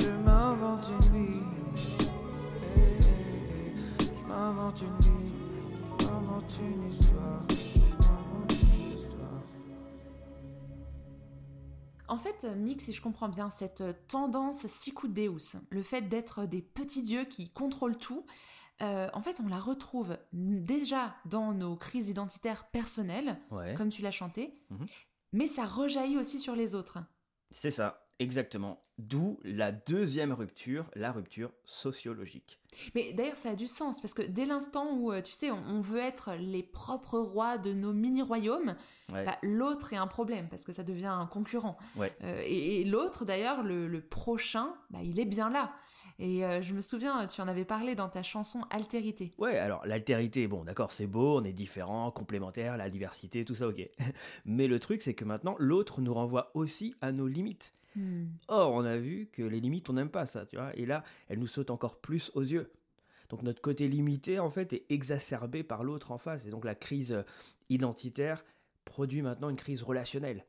Je 0.00 0.10
m'invente 0.24 0.86
une 0.88 1.06
vie. 1.12 1.44
Je 4.00 4.28
m'invente 4.28 4.80
une 4.80 4.98
vie. 5.00 5.31
Une 6.60 6.90
histoire. 6.90 7.42
En 12.08 12.18
fait, 12.18 12.44
Mick, 12.56 12.82
si 12.82 12.92
je 12.92 13.00
comprends 13.00 13.28
bien, 13.28 13.48
cette 13.48 13.82
tendance 14.06 14.66
sicut 14.66 15.08
deus, 15.08 15.56
le 15.70 15.82
fait 15.82 16.02
d'être 16.02 16.44
des 16.44 16.60
petits 16.60 17.02
dieux 17.02 17.24
qui 17.24 17.48
contrôlent 17.50 17.96
tout, 17.96 18.26
euh, 18.82 19.08
en 19.14 19.22
fait, 19.22 19.40
on 19.42 19.48
la 19.48 19.58
retrouve 19.58 20.18
déjà 20.32 21.14
dans 21.24 21.52
nos 21.54 21.74
crises 21.76 22.10
identitaires 22.10 22.66
personnelles, 22.70 23.38
Ouais. 23.50 23.72
comme 23.74 23.88
tu 23.88 24.02
l'as 24.02 24.10
chanté, 24.10 24.54
Mhm. 24.70 24.86
mais 25.32 25.46
ça 25.46 25.64
rejaillit 25.64 26.18
aussi 26.18 26.38
sur 26.38 26.54
les 26.54 26.74
autres. 26.74 26.98
C'est 27.50 27.70
ça, 27.70 28.01
exactement. 28.22 28.78
D'où 28.98 29.40
la 29.42 29.72
deuxième 29.72 30.32
rupture, 30.32 30.90
la 30.94 31.12
rupture 31.12 31.50
sociologique. 31.64 32.60
Mais 32.94 33.12
d'ailleurs, 33.12 33.36
ça 33.36 33.50
a 33.50 33.54
du 33.56 33.66
sens, 33.66 34.00
parce 34.00 34.14
que 34.14 34.22
dès 34.22 34.44
l'instant 34.44 34.94
où, 34.96 35.10
euh, 35.12 35.22
tu 35.22 35.32
sais, 35.32 35.50
on, 35.50 35.56
on 35.66 35.80
veut 35.80 35.98
être 35.98 36.34
les 36.38 36.62
propres 36.62 37.18
rois 37.18 37.58
de 37.58 37.72
nos 37.72 37.92
mini-royaumes, 37.92 38.76
Ouais. 39.12 39.24
bah, 39.26 39.36
l'autre 39.42 39.92
est 39.92 39.96
un 39.96 40.06
problème, 40.06 40.46
parce 40.48 40.64
que 40.64 40.72
ça 40.72 40.84
devient 40.84 41.06
un 41.06 41.26
concurrent. 41.26 41.76
Ouais. 41.96 42.12
Euh, 42.22 42.40
et 42.44 42.80
et 42.80 42.84
l'autre, 42.84 43.24
d'ailleurs, 43.24 43.62
le, 43.62 43.88
le 43.88 44.00
prochain, 44.00 44.72
bah, 44.90 45.00
il 45.02 45.18
est 45.20 45.24
bien 45.26 45.50
là. 45.50 45.72
Et 46.18 46.44
euh, 46.44 46.62
je 46.62 46.72
me 46.74 46.80
souviens, 46.80 47.26
tu 47.26 47.40
en 47.40 47.48
avais 47.48 47.64
parlé 47.64 47.94
dans 47.94 48.08
ta 48.08 48.22
chanson 48.22 48.62
Altérité. 48.70 49.34
Ouais, 49.38 49.58
alors 49.58 49.84
l'altérité, 49.86 50.46
bon 50.46 50.64
d'accord, 50.64 50.92
c'est 50.92 51.06
beau, 51.06 51.38
on 51.40 51.44
est 51.44 51.52
différents, 51.52 52.10
complémentaires, 52.10 52.76
la 52.76 52.88
diversité, 52.90 53.44
tout 53.44 53.54
ça 53.54 53.68
ok. 53.68 53.88
Mais 54.44 54.66
le 54.68 54.78
truc, 54.78 55.02
c'est 55.02 55.14
que 55.14 55.24
maintenant, 55.24 55.56
l'autre 55.58 56.00
nous 56.00 56.14
renvoie 56.14 56.50
aussi 56.54 56.94
à 57.00 57.10
nos 57.12 57.26
limites. 57.26 57.74
Hmm. 57.96 58.26
Or, 58.48 58.72
on 58.72 58.84
a 58.84 58.96
vu 58.96 59.28
que 59.32 59.42
les 59.42 59.60
limites, 59.60 59.88
on 59.90 59.94
n'aime 59.94 60.10
pas 60.10 60.26
ça, 60.26 60.46
tu 60.46 60.56
vois. 60.56 60.74
Et 60.76 60.86
là, 60.86 61.04
elles 61.28 61.38
nous 61.38 61.46
sautent 61.46 61.70
encore 61.70 62.00
plus 62.00 62.30
aux 62.34 62.42
yeux. 62.42 62.70
Donc 63.28 63.42
notre 63.42 63.62
côté 63.62 63.88
limité, 63.88 64.38
en 64.38 64.50
fait, 64.50 64.72
est 64.72 64.84
exacerbé 64.90 65.62
par 65.62 65.84
l'autre 65.84 66.12
en 66.12 66.18
face. 66.18 66.46
Et 66.46 66.50
donc 66.50 66.64
la 66.64 66.74
crise 66.74 67.12
euh, 67.12 67.22
identitaire 67.70 68.44
produit 68.84 69.22
maintenant 69.22 69.48
une 69.48 69.56
crise 69.56 69.82
relationnelle. 69.82 70.44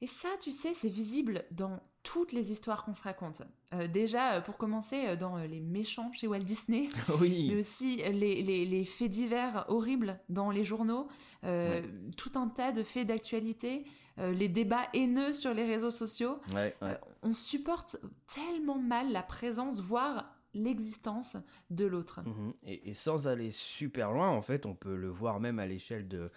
Et 0.00 0.06
ça, 0.06 0.28
tu 0.40 0.50
sais, 0.50 0.72
c'est 0.74 0.88
visible 0.88 1.44
dans 1.52 1.80
toutes 2.02 2.32
les 2.32 2.50
histoires 2.50 2.84
qu'on 2.84 2.94
se 2.94 3.02
raconte. 3.04 3.42
Euh, 3.72 3.86
déjà, 3.86 4.34
euh, 4.34 4.40
pour 4.40 4.56
commencer, 4.56 5.06
euh, 5.06 5.16
dans 5.16 5.36
Les 5.36 5.60
Méchants 5.60 6.10
chez 6.12 6.26
Walt 6.26 6.40
Disney, 6.40 6.88
mais 7.08 7.14
oui. 7.20 7.54
aussi 7.56 7.96
les, 7.98 8.42
les- 8.42 8.64
les 8.66 8.84
faits 8.84 9.10
divers 9.10 9.64
horribles 9.68 10.18
dans 10.28 10.50
les 10.50 10.64
journaux, 10.64 11.06
euh, 11.44 11.80
tout 12.16 12.32
un 12.34 12.48
tas 12.48 12.72
de 12.72 12.82
faits 12.82 13.06
d'actualité, 13.06 13.84
euh, 14.18 14.32
les 14.32 14.48
débats 14.48 14.88
haineux 14.94 15.32
sur 15.32 15.54
les 15.54 15.64
réseaux 15.64 15.92
sociaux. 15.92 16.40
Ouais, 16.52 16.74
ouais. 16.82 16.98
On 17.22 17.32
supporte 17.32 17.96
tellement 18.26 18.78
mal 18.80 19.12
la 19.12 19.22
présence, 19.22 19.80
voire 19.80 20.34
l'existence 20.54 21.36
de 21.70 21.84
l'autre. 21.86 22.20
Mhm. 22.26 22.52
Et, 22.64 22.90
et 22.90 22.94
sans 22.94 23.28
aller 23.28 23.50
super 23.52 24.10
loin, 24.12 24.28
en 24.28 24.42
fait, 24.42 24.66
on 24.66 24.74
peut 24.74 24.96
le 24.96 25.08
voir 25.08 25.38
même 25.40 25.58
à 25.58 25.66
l'échelle 25.66 26.08
de, 26.08 26.30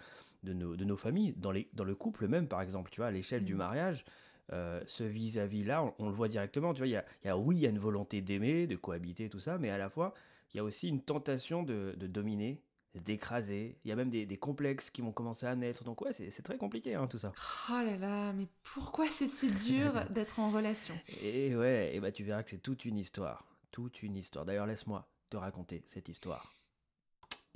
de, 0.46 0.54
nos, 0.54 0.76
de 0.76 0.84
nos 0.86 0.96
familles, 0.96 1.34
dans, 1.36 1.52
les, 1.52 1.68
dans 1.74 1.84
le 1.84 1.94
couple 1.96 2.28
même, 2.28 2.48
par 2.48 2.62
exemple, 2.62 2.90
tu 2.92 3.00
vois, 3.00 3.08
à 3.08 3.12
l'échelle 3.12 3.44
du 3.44 3.54
Mhm. 3.54 3.58
mariage. 3.58 4.04
euh, 4.52 4.80
ce 4.86 5.04
vis-à-vis-là, 5.04 5.82
on, 5.84 5.94
on 5.98 6.06
le 6.08 6.12
voit 6.14 6.28
directement, 6.28 6.72
tu 6.74 6.78
vois, 6.78 6.86
il 6.86 6.92
y 6.92 6.96
a, 6.96 7.04
y 7.24 7.28
a- 7.28 7.36
oui, 7.38 7.56
il 7.56 7.60
y 7.62 7.66
a 7.66 7.70
une 7.70 7.78
volonté 7.80 8.20
d'aimer, 8.22 8.66
de 8.68 8.76
cohabiter, 8.76 9.28
tout 9.28 9.40
ça, 9.40 9.58
mais 9.58 9.70
à 9.70 9.78
la 9.78 9.90
fois, 9.90 10.14
il 10.54 10.58
y 10.58 10.60
a 10.60 10.64
aussi 10.64 10.88
une 10.88 11.02
tentation 11.02 11.62
de, 11.64 11.94
de 11.98 12.06
dominer, 12.06 12.62
d'écraser, 12.94 13.78
il 13.84 13.88
y 13.88 13.92
a 13.92 13.96
même 13.96 14.08
des, 14.10 14.24
des 14.26 14.36
complexes 14.38 14.90
qui 14.90 15.02
vont 15.02 15.12
commencer 15.12 15.46
à 15.46 15.56
naître, 15.56 15.84
donc 15.84 16.00
ouais, 16.02 16.12
c'est 16.12 16.30
c'est 16.30 16.42
très 16.42 16.58
compliqué, 16.58 16.94
hein, 16.94 17.08
tout 17.08 17.18
ça. 17.18 17.34
Oh 17.68 17.72
là 17.82 17.96
là, 17.96 18.32
mais 18.32 18.46
pourquoi 18.62 19.08
c'est 19.08 19.26
si 19.26 19.52
dur 19.52 20.04
d'être 20.10 20.40
en 20.40 20.50
relation? 20.50 20.98
Et 21.08 21.54
ouais, 21.56 21.94
et 21.94 22.00
bah 22.00 22.12
tu 22.12 22.24
verras 22.24 22.42
que 22.42 22.50
c'est 22.50 22.58
toute 22.62 22.84
une 22.84 22.96
histoire, 22.98 23.46
toute 23.70 24.02
une 24.02 24.16
histoire. 24.16 24.44
D'ailleurs, 24.44 24.66
laisse-moi 24.66 25.08
te 25.30 25.36
raconter 25.36 25.82
cette 25.86 26.08
histoire. 26.08 26.55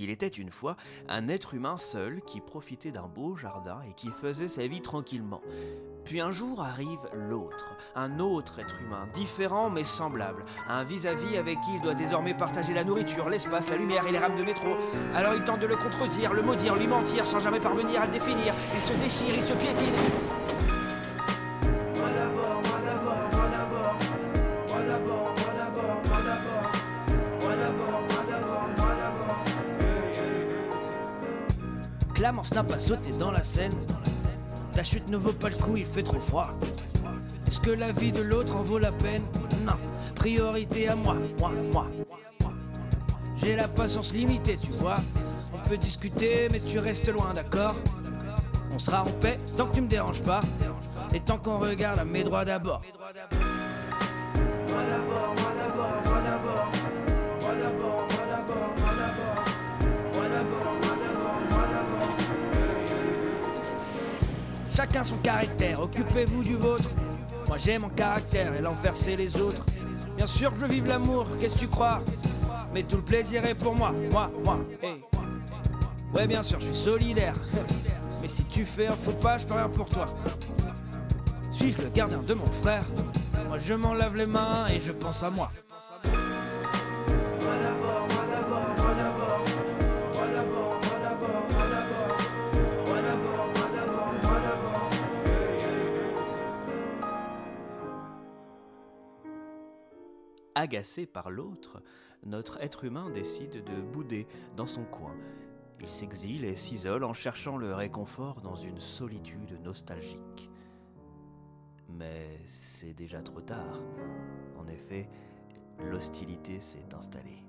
Il 0.03 0.09
était 0.09 0.29
une 0.29 0.51
fois 0.51 0.77
un 1.11 1.29
être 1.29 1.53
humain 1.53 1.77
seul 1.77 2.23
qui 2.23 2.41
profitait 2.41 2.91
d'un 2.91 3.07
beau 3.07 3.37
jardin 3.37 3.83
et 3.87 3.93
qui 3.93 4.09
faisait 4.09 4.49
sa 4.49 4.67
vie 4.67 4.81
tranquillement. 4.81 5.43
Puis 6.07 6.23
un 6.23 6.31
jour 6.31 6.63
arrive 6.63 7.07
l'autre, 7.13 7.77
un 7.95 8.19
autre 8.19 8.61
être 8.61 8.81
humain, 8.81 9.07
différent 9.13 9.69
mais 9.69 9.85
semblable, 9.85 10.47
un 10.71 10.85
vis-à-vis 10.85 11.37
avec 11.37 11.61
qui 11.61 11.75
il 11.75 11.83
doit 11.83 11.93
désormais 11.93 12.33
partager 12.33 12.73
la 12.73 12.83
nourriture, 12.83 13.29
l'espace, 13.29 13.69
la 13.69 13.77
lumière 13.77 14.07
et 14.07 14.13
les 14.13 14.19
rames 14.19 14.37
de 14.37 14.43
métro. 14.43 14.71
Alors 15.15 15.35
il 15.35 15.45
tente 15.45 15.61
de 15.61 15.67
le 15.67 15.77
contredire, 15.77 16.33
le 16.33 16.41
maudire, 16.41 16.77
lui 16.77 16.87
mentir 16.87 17.27
sans 17.27 17.41
jamais 17.41 17.61
parvenir 17.61 18.01
à 18.01 18.07
le 18.07 18.13
définir. 18.13 18.55
Il 18.75 18.81
se 18.81 18.95
déchire, 18.95 19.35
il 19.35 19.43
se 19.43 19.53
piétine. 19.53 20.70
Clamence 32.41 32.55
n'a 32.55 32.65
pas 32.65 32.79
sauté 32.79 33.11
dans 33.19 33.31
la 33.31 33.43
scène. 33.43 33.75
Ta 34.73 34.83
chute 34.83 35.09
ne 35.11 35.17
vaut 35.17 35.33
pas 35.33 35.51
le 35.51 35.57
coup, 35.57 35.77
il 35.77 35.85
fait 35.85 36.03
trop 36.03 36.21
froid. 36.21 36.55
Est-ce 37.47 37.61
que 37.61 37.71
la 37.71 37.93
vie 37.93 38.13
de 38.13 38.23
l'autre 38.23 38.57
en 38.57 38.63
vaut 38.63 38.79
la 38.79 38.93
peine? 38.93 39.23
Non. 39.67 39.75
Priorité 40.15 40.89
à 40.89 40.97
moi, 40.97 41.17
moi, 41.39 41.51
moi. 41.73 41.87
J'ai 43.37 43.57
la 43.57 43.69
patience 43.69 44.13
limitée, 44.13 44.57
tu 44.57 44.71
vois. 44.73 44.95
On 45.53 45.69
peut 45.69 45.77
discuter, 45.77 46.49
mais 46.51 46.61
tu 46.61 46.79
restes 46.79 47.09
loin, 47.09 47.35
d'accord? 47.35 47.75
On 48.73 48.79
sera 48.79 49.03
en 49.03 49.11
paix 49.21 49.37
tant 49.57 49.67
que 49.67 49.75
tu 49.75 49.83
me 49.83 49.89
déranges 49.89 50.23
pas. 50.23 50.41
Et 51.13 51.21
tant 51.21 51.39
qu'on 51.39 51.59
regarde 51.59 51.99
à 51.99 52.05
mes 52.05 52.25
droits 52.25 52.45
d'abord, 52.45 52.81
Chacun 64.75 65.05
son 65.05 65.17
caractère, 65.19 65.81
occupez-vous 65.81 66.43
du 66.43 66.57
vôtre. 66.57 66.91
Moi 67.49 67.59
j'ai 67.59 67.79
mon 67.79 67.89
caractère 67.89 68.55
et 68.55 68.61
l'enfer 68.61 68.95
c'est 68.95 69.17
les 69.17 69.35
autres. 69.37 69.65
Bien 70.17 70.27
sûr 70.27 70.51
que 70.51 70.61
je 70.61 70.67
vivre 70.67 70.89
l'amour, 70.89 71.27
qu'est-ce 71.39 71.55
que 71.55 71.59
tu 71.61 71.69
crois? 71.69 72.03
Mais 72.73 72.83
tout 72.85 72.97
le 72.97 73.03
plaisir 73.03 73.45
est 73.45 73.55
pour 73.55 73.75
moi, 73.75 73.93
moi, 74.13 74.31
moi. 74.45 74.59
hey. 74.83 75.03
Ouais 76.15 76.27
bien 76.27 76.43
sûr, 76.43 76.61
je 76.61 76.67
suis 76.67 76.75
solidaire. 76.75 77.35
Mais 78.23 78.29
si 78.29 78.45
tu 78.45 78.65
fais 78.65 78.89
un 78.89 78.93
faux 78.93 79.13
pas, 79.13 79.39
je 79.39 79.47
peux 79.47 79.55
rien 79.55 79.69
pour 79.69 79.89
toi. 79.89 80.05
Suis-je 81.51 81.79
le 81.83 81.89
gardien 81.89 82.23
de 82.23 82.35
mon 82.35 82.47
frère? 82.47 82.85
Moi 83.49 83.59
je 83.59 83.75
m'en 83.75 83.95
lave 83.95 84.17
les 84.17 84.27
mains 84.27 84.67
et 84.69 84.81
je 84.81 84.93
pense 84.93 85.23
à. 85.23 85.31
Moi 85.31 85.51
Agacé 100.61 101.07
par 101.07 101.31
l'autre, 101.31 101.83
notre 102.23 102.61
être 102.61 102.85
humain 102.85 103.09
décide 103.09 103.65
de 103.65 103.81
bouder 103.81 104.27
dans 104.59 104.67
son 104.67 104.85
coin. 104.85 105.15
Il 105.81 105.89
s'exile 105.89 106.45
et 106.45 106.55
s'isole 106.55 107.05
en 107.05 107.15
cherchant 107.15 107.57
le 107.57 107.73
réconfort 107.73 108.43
dans 108.43 108.57
une 108.57 108.79
solitude 108.79 109.59
nostalgique. 109.65 110.51
Mais 111.89 112.43
c'est 112.45 112.93
déjà 112.93 113.23
trop 113.23 113.41
tard. 113.41 113.81
En 114.59 114.69
effet, 114.69 115.09
l'hostilité 115.79 116.61
s'est 116.61 116.95
installée. 116.95 117.43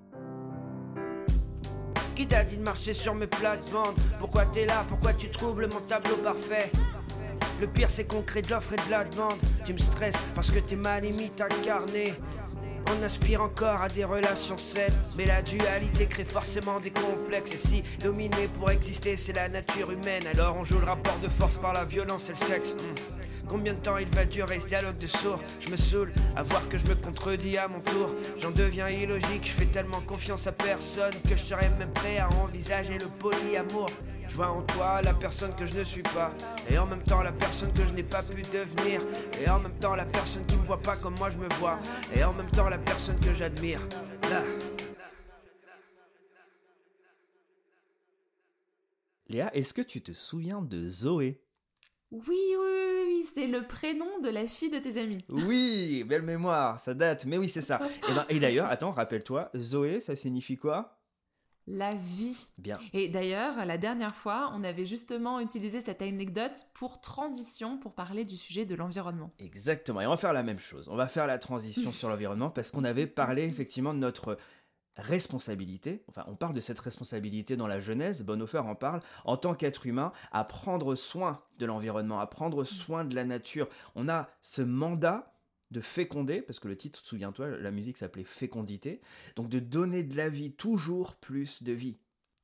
Qui 2.16 2.26
t'a 2.28 2.46
dit 2.46 2.60
de 2.60 2.64
marcher 2.64 2.94
sur 2.94 3.14
mes 3.14 3.28
plates-bandes? 3.28 4.00
Pourquoi 4.20 4.46
t'es 4.46 4.66
là? 4.66 4.86
Pourquoi 4.88 5.14
tu 5.14 5.30
troubles 5.30 5.68
mon 5.68 5.82
tableau 5.82 6.16
parfait? 6.24 6.72
Le 7.60 7.68
pire 7.68 7.90
c'est 7.90 8.06
qu'on 8.06 8.22
crée 8.22 8.42
de 8.42 8.52
l'offre 8.52 8.72
et 8.72 8.88
de 8.88 8.90
la 8.90 9.04
demande 9.04 9.38
Tu 9.66 9.74
me 9.74 9.80
stresses 9.80 10.16
parce 10.34 10.50
que 10.50 10.60
t'es 10.60 10.78
ma 10.78 11.02
limite 11.02 11.42
incarnée 11.42 12.14
on 12.98 13.04
aspire 13.04 13.42
encore 13.42 13.82
à 13.82 13.88
des 13.88 14.04
relations 14.04 14.58
saines. 14.58 14.94
Mais 15.18 15.26
la 15.26 15.42
dualité 15.42 16.06
crée 16.06 16.26
forcément 16.26 16.80
des 16.80 16.92
complexes. 16.92 17.54
Et 17.54 17.58
si 17.58 17.84
dominer 18.02 18.48
pour 18.60 18.72
exister 18.72 19.18
c'est 19.18 19.34
la 19.34 19.50
nature 19.50 19.92
humaine 19.92 20.24
Alors 20.34 20.58
on 20.58 20.64
joue 20.64 20.80
le 20.80 20.86
rapport 20.86 21.18
de 21.20 21.28
force 21.28 21.58
par 21.58 21.74
la 21.74 21.86
violence 21.86 22.30
et 22.30 22.34
le 22.34 22.38
sexe. 22.38 22.74
Hmm. 22.74 23.22
Combien 23.48 23.74
de 23.74 23.80
temps 23.80 23.98
il 23.98 24.08
va 24.08 24.24
durer 24.24 24.60
ce 24.60 24.68
dialogue 24.68 24.98
de 24.98 25.08
sourds? 25.08 25.44
Je 25.60 25.70
me 25.70 25.76
saoule 25.76 26.14
à 26.38 26.44
voir 26.44 26.68
que 26.70 26.78
je 26.78 26.86
me 26.86 26.96
contredis 26.96 27.58
à 27.58 27.68
mon 27.68 27.82
tour. 27.82 28.16
J'en 28.40 28.52
deviens 28.52 28.88
illogique, 28.88 29.46
je 29.46 29.52
fais 29.52 29.66
tellement 29.66 30.00
confiance 30.02 30.48
à 30.48 30.54
personne 30.54 31.14
Que 31.28 31.36
je 31.36 31.44
serais 31.44 31.70
même 31.78 31.92
prêt 31.92 32.20
à 32.20 32.30
envisager 32.30 32.98
le 32.98 33.08
polyamour 33.20 33.90
je 34.28 34.36
vois 34.36 34.50
en 34.50 34.62
toi 34.64 35.02
la 35.02 35.14
personne 35.14 35.54
que 35.56 35.66
je 35.66 35.80
ne 35.80 35.84
suis 35.84 36.04
pas. 36.04 36.32
Et 36.70 36.78
en 36.78 36.86
même 36.88 37.04
temps 37.04 37.22
la 37.22 37.32
personne 37.32 37.72
que 37.74 37.82
je 37.86 37.94
n'ai 37.94 38.04
pas 38.04 38.24
pu 38.24 38.42
devenir. 38.42 39.02
Et 39.40 39.50
en 39.50 39.60
même 39.60 39.78
temps 39.80 39.96
la 39.96 40.06
personne 40.06 40.46
qui 40.46 40.56
me 40.56 40.64
voit 40.64 40.82
pas 40.82 40.96
comme 40.96 41.16
moi 41.20 41.30
je 41.30 41.38
me 41.38 41.48
vois. 41.56 41.80
Et 42.16 42.24
en 42.24 42.34
même 42.34 42.50
temps 42.52 42.70
la 42.70 42.78
personne 42.78 43.20
que 43.20 43.34
j'admire. 43.34 43.82
Là. 44.30 44.42
Léa, 49.28 49.50
est-ce 49.56 49.74
que 49.74 49.82
tu 49.82 50.02
te 50.02 50.12
souviens 50.12 50.62
de 50.62 50.88
Zoé? 50.88 51.42
Oui, 52.12 52.22
oui, 52.28 52.58
oui, 52.60 53.04
oui, 53.08 53.26
c'est 53.34 53.48
le 53.48 53.66
prénom 53.66 54.20
de 54.20 54.28
la 54.28 54.46
fille 54.46 54.70
de 54.70 54.80
tes 54.80 55.00
amis. 55.00 55.20
Oui, 55.30 56.04
belle 56.04 56.24
mémoire, 56.24 56.78
ça 56.82 56.94
date, 56.94 57.26
mais 57.26 57.38
oui, 57.38 57.48
c'est 57.48 57.62
ça. 57.62 57.80
Et, 58.10 58.14
ben- 58.14 58.26
et 58.28 58.40
d'ailleurs, 58.40 58.68
attends, 58.70 58.92
rappelle-toi, 58.92 59.50
Zoé, 59.56 60.02
ça 60.02 60.18
signifie 60.18 60.58
quoi? 60.58 60.98
La 61.68 61.92
vie. 61.92 62.48
Bien. 62.58 62.80
Et 62.94 63.08
d'ailleurs, 63.08 63.66
la 63.66 63.78
dernière 63.78 64.16
fois, 64.16 64.52
on 64.56 64.64
avait 64.64 64.86
justement 64.86 65.40
utilisé 65.40 65.82
cette 65.82 66.02
anecdote 66.02 66.68
pour 66.74 67.02
transition, 67.02 67.78
pour 67.78 67.94
parler 67.94 68.26
du 68.26 68.38
sujet 68.38 68.66
de 68.66 68.76
l'environnement. 68.76 69.32
Exactement, 69.40 70.02
et 70.02 70.08
on 70.08 70.12
va 70.12 70.18
faire 70.18 70.34
la 70.34 70.44
même 70.44 70.60
chose. 70.60 70.88
On 70.90 70.96
va 70.96 71.08
faire 71.08 71.28
la 71.28 71.38
transition 71.38 71.92
sur 71.92 72.10
l'environnement 72.10 72.50
parce 72.50 72.72
qu'on 72.72 72.84
avait 72.84 73.08
parlé 73.08 73.44
effectivement 73.44 73.94
de 73.94 74.00
notre 74.00 74.38
responsabilité, 74.98 76.04
enfin 76.10 76.24
on 76.28 76.36
parle 76.36 76.54
de 76.54 76.60
cette 76.60 76.80
responsabilité 76.80 77.56
dans 77.56 77.68
la 77.68 77.80
Genèse, 77.80 78.24
Bonhoeffer 78.24 78.60
en 78.60 78.76
parle, 78.76 79.00
en 79.24 79.38
tant 79.38 79.54
qu'être 79.56 79.86
humain, 79.86 80.12
à 80.32 80.44
prendre 80.44 80.96
soin 80.96 81.42
de 81.60 81.66
l'environnement, 81.66 82.20
à 82.20 82.28
prendre 82.28 82.64
soin 82.64 83.06
de 83.06 83.16
la 83.16 83.24
nature. 83.24 83.70
On 83.96 84.10
a 84.10 84.30
ce 84.42 84.62
mandat 84.62 85.31
de 85.72 85.82
féconder, 85.82 86.42
parce 86.42 86.60
que 86.60 86.68
le 86.68 86.76
titre, 86.76 87.00
souviens-toi, 87.04 87.58
la 87.58 87.72
musique 87.72 87.98
s'appelait 87.98 88.24
Fécondité, 88.24 89.02
donc 89.36 89.50
de 89.50 89.60
donner 89.60 90.04
de 90.04 90.16
la 90.16 90.30
vie, 90.30 90.52
toujours 90.52 91.16
plus 91.16 91.64
de 91.64 91.72
vie. 91.72 91.98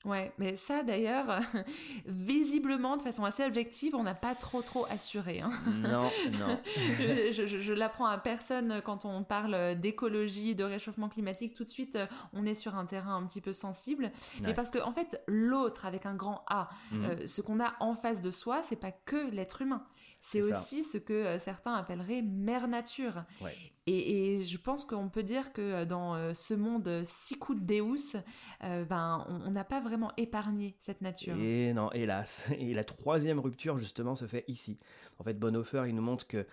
Ouais, 0.08 0.32
mais 0.40 0.56
ça 0.56 0.82
d'ailleurs, 0.84 1.40
visiblement, 2.06 2.98
de 2.98 3.02
façon 3.02 3.26
assez 3.26 3.44
objective, 3.46 3.96
on 3.96 4.04
n'a 4.04 4.16
pas 4.16 4.36
trop 4.36 4.62
trop 4.62 4.86
assuré. 4.90 5.42
hein. 5.42 5.52
Non, 5.82 6.04
non. 6.40 6.60
je 7.32 7.46
je- 7.46 7.74
l'apprends 7.74 8.08
à 8.08 8.18
personne 8.18 8.82
quand 8.86 9.06
on 9.06 9.24
parle 9.24 9.76
d'écologie, 9.80 10.56
de 10.56 10.64
réchauffement 10.64 11.10
climatique. 11.10 11.54
Tout 11.54 11.64
de 11.64 11.70
suite, 11.70 11.98
on 12.34 12.46
est 12.46 12.54
sur 12.56 12.76
un 12.76 12.86
terrain 12.86 13.16
un 13.18 13.26
petit 13.26 13.42
peu 13.42 13.54
sensible. 13.54 14.12
Mais 14.42 14.48
Ouais. 14.48 14.54
parce 14.54 14.72
que, 14.72 14.80
en 14.80 14.92
fait, 14.92 15.22
l'autre, 15.28 15.86
avec 15.86 16.06
un 16.06 16.16
grand 16.16 16.44
A, 16.48 16.70
Mhm. 16.92 17.04
euh, 17.06 17.28
ce 17.28 17.42
qu'on 17.42 17.60
a 17.60 17.76
en 17.80 17.94
face 17.94 18.22
de 18.22 18.32
soi, 18.32 18.62
c'est 18.64 18.76
pas 18.80 18.92
que 18.92 19.30
l'être 19.32 19.62
humain. 19.62 19.84
C'est 20.20 20.42
ça. 20.42 20.60
aussi 20.60 20.84
ce 20.84 20.98
que 20.98 21.14
euh, 21.14 21.38
certains 21.40 21.74
appelleraient 21.76 22.22
mère 22.24 22.68
nature. 22.68 23.24
Ouais. 23.42 23.54
Et, 23.90 24.40
et 24.40 24.44
je 24.44 24.58
pense 24.58 24.84
qu'on 24.84 25.08
peut 25.10 25.24
dire 25.24 25.54
que 25.54 25.62
euh, 25.62 25.86
dans 25.86 26.34
ce 26.34 26.54
monde 26.54 27.02
sicut 27.06 27.56
deus, 27.56 28.18
euh, 28.64 28.84
ben, 28.84 29.26
on 29.30 29.38
on 29.48 29.52
n'a 29.52 29.64
pas 29.64 29.80
vraiment 29.80 29.97
épargné 30.18 30.75
cette 30.80 31.01
nature. 31.01 31.36
Et 31.38 31.74
non, 31.74 31.92
hélas. 31.92 32.50
Et 32.58 32.74
la 32.74 32.84
troisième 32.84 33.39
rupture, 33.39 33.77
justement, 33.77 34.16
se 34.16 34.25
fait 34.25 34.46
ici. 34.48 34.77
En 35.20 35.24
fait, 35.24 35.34
Bonhoeffer, 35.36 35.84
il 35.88 35.96
nous 35.96 36.01
montre 36.01 36.27
que 36.27 36.46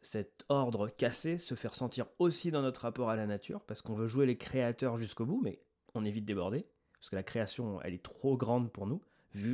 cet 0.00 0.44
ordre 0.48 0.88
cassé 0.88 1.38
se 1.38 1.54
fait 1.54 1.68
ressentir 1.68 2.06
aussi 2.18 2.50
dans 2.50 2.62
notre 2.62 2.82
rapport 2.82 3.10
à 3.10 3.16
la 3.16 3.26
nature, 3.26 3.60
parce 3.62 3.82
qu'on 3.82 3.94
veut 3.94 4.08
jouer 4.08 4.26
les 4.26 4.36
créateurs 4.36 4.96
jusqu'au 4.96 5.26
bout, 5.26 5.40
mais 5.42 5.60
on 5.94 6.04
est 6.04 6.10
vite 6.10 6.24
débordé, 6.24 6.66
parce 6.94 7.10
que 7.10 7.16
la 7.16 7.22
création, 7.22 7.80
elle 7.82 7.94
est 7.94 8.02
trop 8.02 8.36
grande 8.36 8.70
pour 8.70 8.86
nous. 8.86 9.02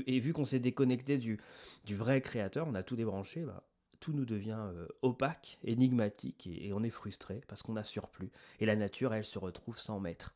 Et 0.07 0.19
vu 0.19 0.33
qu'on 0.33 0.45
s'est 0.45 0.59
déconnecté 0.59 1.19
du, 1.19 1.39
du 1.85 1.95
vrai 1.95 2.21
créateur, 2.21 2.67
on 2.69 2.75
a 2.75 2.83
tout 2.83 2.97
débranché, 2.97 3.43
bah, 3.43 3.63
tout 4.01 4.13
nous 4.13 4.25
devient 4.25 4.59
euh, 4.59 4.87
opaque, 5.03 5.59
énigmatique, 5.65 6.47
et, 6.47 6.69
et 6.69 6.73
on 6.73 6.83
est 6.83 6.91
frustré, 6.91 7.41
parce 7.47 7.63
qu'on 7.63 7.77
a 7.77 7.85
surplus. 7.85 8.31
Et 8.61 8.67
la 8.67 8.77
nature, 8.77 9.15
elle 9.15 9.25
se 9.25 9.39
retrouve 9.39 9.79
sans 9.79 10.01
maître. 10.01 10.35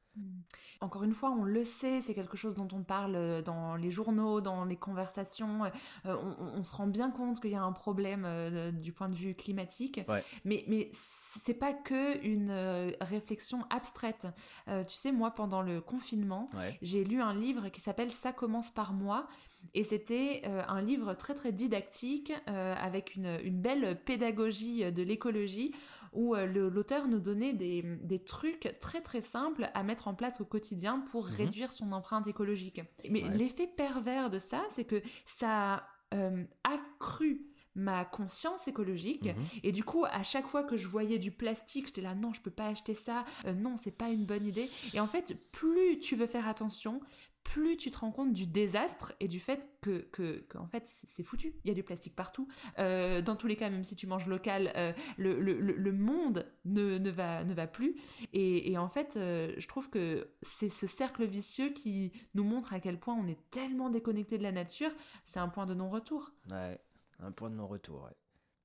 Encore 0.81 1.05
une 1.05 1.13
fois, 1.13 1.31
on 1.31 1.45
le 1.45 1.65
sait, 1.65 2.01
c'est 2.01 2.13
quelque 2.15 2.37
chose 2.37 2.55
dont 2.55 2.69
on 2.73 2.83
parle 2.83 3.15
euh, 3.17 3.41
dans 3.43 3.77
les 3.77 3.91
journaux, 3.91 4.41
dans 4.41 4.65
les 4.65 4.77
conversations. 4.77 5.65
euh, 5.65 5.71
on, 6.05 6.59
on- 6.59 6.65
se 6.65 6.75
rend 6.77 6.87
bien 6.87 7.11
compte 7.11 7.41
qu'il 7.41 7.51
y 7.51 7.55
a 7.57 7.63
un 7.63 7.73
problème 7.73 8.25
euh, 8.27 8.71
du 8.73 8.93
point 8.93 9.09
de 9.09 9.15
vue 9.15 9.35
climatique. 9.35 10.01
Ouais. 10.09 10.23
Mais, 10.45 10.65
mais 10.69 10.91
c'est 10.93 11.55
pas 11.55 11.73
que 11.73 12.23
une 12.25 12.51
euh, 12.51 12.91
réflexion 13.01 13.65
abstraite. 13.71 14.27
Euh, 14.69 14.85
tu 14.85 14.95
sais, 14.97 15.13
moi, 15.13 15.31
pendant 15.33 15.63
le 15.63 15.81
confinement, 15.81 16.51
Ouais. 16.55 16.79
j'ai 16.83 17.05
lu 17.05 17.21
un 17.21 17.35
livre 17.35 17.69
qui 17.69 17.81
s'appelle 17.81 18.11
Ça 18.13 18.33
commence 18.33 18.71
par 18.71 18.93
moi. 18.93 19.27
Et 19.75 19.85
c'était 19.85 20.43
euh, 20.45 20.63
un 20.67 20.83
livre 20.83 21.15
très 21.15 21.35
très 21.35 21.53
didactique, 21.53 22.33
euh, 22.49 22.75
avec 22.77 23.15
une, 23.15 23.39
une 23.45 23.61
belle 23.61 23.97
pédagogie 24.05 24.91
de 24.91 25.03
l'écologie, 25.03 25.73
où 26.13 26.35
euh, 26.35 26.47
l'auteur 26.47 27.09
nous 27.09 27.21
donnait 27.21 27.53
des, 27.55 27.83
des 28.03 28.19
trucs 28.23 28.77
très 28.81 29.01
très 29.01 29.21
simples 29.21 29.71
à 29.75 29.83
mettre 29.83 30.09
en 30.09 30.15
place 30.15 30.41
au 30.41 30.45
quotidien 30.45 31.01
pour 31.01 31.27
Mhm. 31.27 31.33
réduire 31.37 31.73
son 31.73 31.93
empreinte 31.93 32.27
écologique. 32.27 32.81
Mais 33.11 33.23
Ouais. 33.25 33.31
l'effet 33.37 33.67
pervers 33.67 34.29
de 34.31 34.39
ça, 34.39 34.63
c'est 34.71 34.85
que 34.85 35.01
ça 35.25 35.75
a 35.75 35.89
euh, 36.15 36.45
accru 36.65 37.47
ma 37.75 38.05
conscience 38.05 38.69
écologique 38.69 39.25
Mhm. 39.25 39.35
et 39.63 39.73
du 39.73 39.83
coup 39.83 40.05
à 40.05 40.23
chaque 40.23 40.47
fois 40.47 40.63
que 40.63 40.77
je 40.77 40.87
voyais 40.89 41.19
du 41.19 41.31
plastique 41.31 41.87
j'étais 41.87 42.03
là 42.03 42.15
non 42.15 42.35
je 42.35 42.43
peux 42.43 42.51
pas 42.51 42.67
acheter 42.67 42.93
ça 42.93 43.25
euh, 43.47 43.55
non 43.55 43.77
c'est 43.79 43.97
pas 43.97 44.11
une 44.11 44.27
bonne 44.27 44.47
idée 44.47 44.69
et 44.93 45.01
en 45.01 45.07
fait 45.07 45.35
plus 45.53 45.99
tu 45.99 46.15
veux 46.15 46.27
faire 46.27 46.47
attention 46.47 47.01
plus 47.45 47.77
tu 47.77 47.91
te 47.91 47.99
rends 47.99 48.13
compte 48.13 48.33
du 48.33 48.47
désastre 48.47 49.13
et 49.21 49.29
du 49.29 49.41
fait 49.41 49.69
que, 49.83 49.99
que, 50.13 50.41
que, 50.49 50.59
en 50.59 50.67
fait 50.67 50.87
c'est 50.87 51.23
foutu 51.23 51.55
il 51.65 51.69
y 51.69 51.71
a 51.71 51.75
du 51.75 51.83
plastique 51.83 52.15
partout 52.17 52.49
Euh, 52.79 53.21
dans 53.21 53.37
tous 53.37 53.47
les 53.47 53.57
cas 53.57 53.69
même 53.71 53.85
si 53.85 53.95
tu 53.97 54.07
manges 54.07 54.27
local 54.27 54.73
euh, 54.77 54.93
le, 55.19 55.41
le, 55.41 55.61
le- 55.61 55.75
le 55.77 55.93
monde 55.93 56.47
ne, 56.65 56.99
ne, 56.99 57.11
va, 57.11 57.45
ne 57.45 57.53
va 57.55 57.67
plus 57.67 57.97
et, 58.33 58.71
et 58.73 58.79
en 58.79 58.89
fait 58.89 59.17
euh, 59.17 59.55
je 59.59 59.69
trouve 59.69 59.91
que 59.91 60.31
c'est 60.43 60.69
ce 60.71 60.87
cercle 60.87 61.25
vicieux 61.27 61.71
qui 61.71 62.13
nous 62.35 62.45
montre 62.45 62.73
à 62.73 62.81
quel 62.81 62.99
point 62.99 63.15
on 63.15 63.27
est 63.27 63.39
tellement 63.51 63.91
déconnecté 63.91 64.39
de 64.39 64.43
la 64.43 64.53
nature 64.53 64.91
c'est 65.25 65.41
un 65.41 65.49
point 65.49 65.67
de 65.67 65.75
non-retour 65.75 66.33
Ouais, 66.51 66.81
un 67.19 67.33
point 67.33 67.51
de 67.51 67.55
non-retour, 67.57 68.05
ouais. 68.05 68.17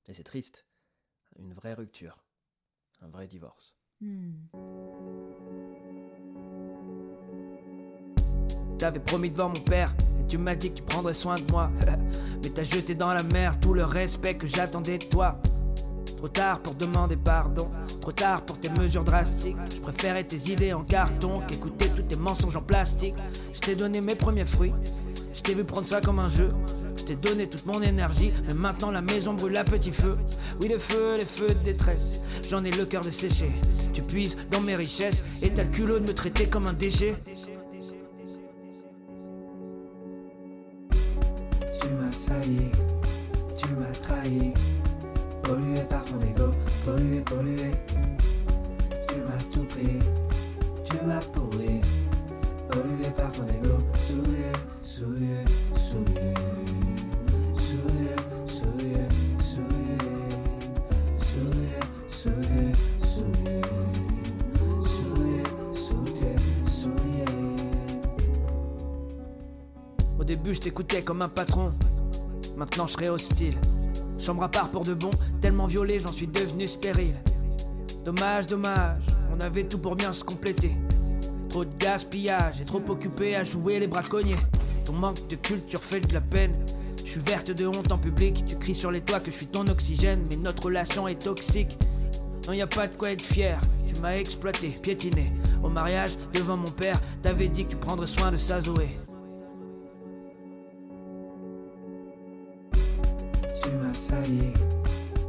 Et 0.08 0.14
c'est 0.14 0.24
triste. 0.24 0.66
Une 1.38 1.52
vraie 1.52 1.74
rupture. 1.74 2.24
Un 3.02 3.08
vrai 3.08 3.26
divorce. 3.26 3.76
Hmm. 4.00 4.32
T'avais 8.78 9.00
promis 9.00 9.30
devant 9.30 9.48
mon 9.48 9.60
père, 9.60 9.92
et 10.20 10.26
tu 10.28 10.38
m'as 10.38 10.54
dit 10.54 10.70
que 10.70 10.76
tu 10.76 10.82
prendrais 10.84 11.14
soin 11.14 11.34
de 11.34 11.50
moi. 11.50 11.70
Mais 12.42 12.50
t'as 12.50 12.62
jeté 12.62 12.94
dans 12.94 13.12
la 13.12 13.24
mer 13.24 13.58
tout 13.58 13.74
le 13.74 13.84
respect 13.84 14.34
que 14.34 14.46
j'attendais 14.46 14.98
de 14.98 15.04
toi. 15.04 15.40
Trop 16.16 16.28
tard 16.28 16.60
pour 16.60 16.74
demander 16.74 17.16
pardon, 17.16 17.70
trop 18.00 18.12
tard 18.12 18.42
pour 18.42 18.58
tes 18.58 18.68
mesures 18.68 19.02
drastiques. 19.02 19.56
Je 19.72 19.80
préférais 19.80 20.22
tes 20.22 20.52
idées 20.52 20.72
en 20.72 20.82
carton 20.82 21.40
qu'écouter 21.48 21.88
tous 21.94 22.02
tes 22.02 22.16
mensonges 22.16 22.56
en 22.56 22.62
plastique. 22.62 23.16
Je 23.52 23.58
t'ai 23.58 23.74
donné 23.74 24.00
mes 24.00 24.14
premiers 24.14 24.44
fruits, 24.44 24.72
je 25.34 25.40
t'ai 25.40 25.54
vu 25.54 25.64
prendre 25.64 25.86
ça 25.88 26.00
comme 26.00 26.20
un 26.20 26.28
jeu. 26.28 26.50
Je 26.96 27.02
t'ai 27.02 27.16
donné 27.16 27.48
toute 27.48 27.66
mon 27.66 27.80
énergie, 27.82 28.32
mais 28.46 28.54
maintenant 28.54 28.92
la 28.92 29.02
maison 29.02 29.34
brûle 29.34 29.56
à 29.56 29.64
petit 29.64 29.92
feu. 29.92 30.16
Oui, 30.60 30.68
les 30.68 30.78
feux, 30.78 31.16
les 31.18 31.24
feux 31.24 31.48
de 31.48 31.64
détresse, 31.64 32.20
j'en 32.48 32.64
ai 32.64 32.70
le 32.70 32.84
cœur 32.84 33.00
desséché. 33.00 33.50
Tu 33.92 34.02
puises 34.02 34.36
dans 34.50 34.60
mes 34.60 34.76
richesses 34.76 35.24
et 35.42 35.50
t'as 35.50 35.64
le 35.64 35.70
culot 35.70 35.98
de 35.98 36.06
me 36.06 36.14
traiter 36.14 36.46
comme 36.46 36.66
un 36.66 36.72
déchet. 36.72 37.16
Tu 43.56 43.68
m'as 43.74 43.92
trahi, 44.02 44.54
pollué 45.42 45.80
par 45.88 46.02
ton 46.02 46.20
ego, 46.20 46.52
pollué, 46.84 47.20
pollué. 47.20 47.74
Tu 49.08 49.16
m'as 49.26 49.42
tout 49.52 49.64
pris, 49.64 49.98
tu 50.84 50.96
m'as 51.06 51.20
pourri, 51.20 51.80
pollué 52.70 53.10
par 53.16 53.30
ton 53.32 53.46
ego, 53.46 53.78
souillé, 54.06 54.52
souillé, 54.82 55.44
souillé. 55.88 56.34
Souillé, 57.68 58.14
souillé, 58.46 59.02
souillé. 59.40 59.98
Souillé, 61.28 61.78
souillé, 62.08 62.72
souillé. 65.72 66.32
Souillé. 66.66 67.24
Au 70.18 70.24
début, 70.24 70.54
je 70.54 70.60
t'écoutais 70.60 71.02
comme 71.02 71.22
un 71.22 71.28
patron. 71.28 71.72
Maintenant, 72.58 72.88
je 72.88 72.94
serai 72.94 73.08
hostile. 73.08 73.54
Chambre 74.18 74.42
à 74.42 74.48
part 74.48 74.68
pour 74.70 74.82
de 74.82 74.92
bon, 74.92 75.10
tellement 75.40 75.68
violé, 75.68 76.00
j'en 76.00 76.10
suis 76.10 76.26
devenu 76.26 76.66
stérile. 76.66 77.14
Dommage, 78.04 78.48
dommage, 78.48 79.00
on 79.32 79.40
avait 79.40 79.62
tout 79.62 79.78
pour 79.78 79.94
bien 79.94 80.12
se 80.12 80.24
compléter. 80.24 80.76
Trop 81.48 81.64
de 81.64 81.70
gaspillage 81.78 82.60
et 82.60 82.64
trop 82.64 82.82
occupé 82.88 83.36
à 83.36 83.44
jouer 83.44 83.78
les 83.78 83.86
braconniers. 83.86 84.34
Ton 84.84 84.94
manque 84.94 85.28
de 85.28 85.36
culture 85.36 85.80
fait 85.84 86.00
de 86.00 86.12
la 86.12 86.20
peine. 86.20 86.52
Je 87.04 87.12
suis 87.12 87.20
verte 87.20 87.52
de 87.52 87.64
honte 87.64 87.92
en 87.92 87.98
public. 87.98 88.44
Tu 88.44 88.56
cries 88.56 88.74
sur 88.74 88.90
les 88.90 89.02
toits 89.02 89.20
que 89.20 89.30
je 89.30 89.36
suis 89.36 89.46
ton 89.46 89.68
oxygène, 89.68 90.26
mais 90.28 90.36
notre 90.36 90.64
relation 90.64 91.06
est 91.06 91.22
toxique. 91.22 91.78
Non, 92.48 92.54
y 92.54 92.60
a 92.60 92.66
pas 92.66 92.88
de 92.88 92.96
quoi 92.96 93.12
être 93.12 93.22
fier. 93.22 93.60
Tu 93.86 94.00
m'as 94.00 94.16
exploité, 94.16 94.70
piétiné. 94.82 95.32
Au 95.62 95.68
mariage, 95.68 96.10
devant 96.32 96.56
mon 96.56 96.70
père, 96.72 96.98
t'avais 97.22 97.46
dit 97.46 97.66
que 97.66 97.70
tu 97.70 97.76
prendrais 97.76 98.08
soin 98.08 98.32
de 98.32 98.36
sa 98.36 98.60
Zoé. 98.60 98.88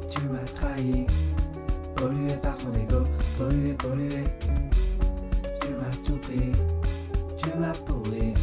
Tu 0.10 0.22
m'as 0.28 0.44
trahi, 0.56 1.08
pollué 1.96 2.34
par 2.42 2.56
ton 2.58 2.74
ego, 2.74 3.06
pollué, 3.38 3.74
pollué. 3.74 4.26
Tu 5.62 5.70
m'as 5.70 5.96
tout 6.06 6.18
pris, 6.18 6.52
tu 7.38 7.50
m'as 7.58 7.72
pourri, 7.72 8.34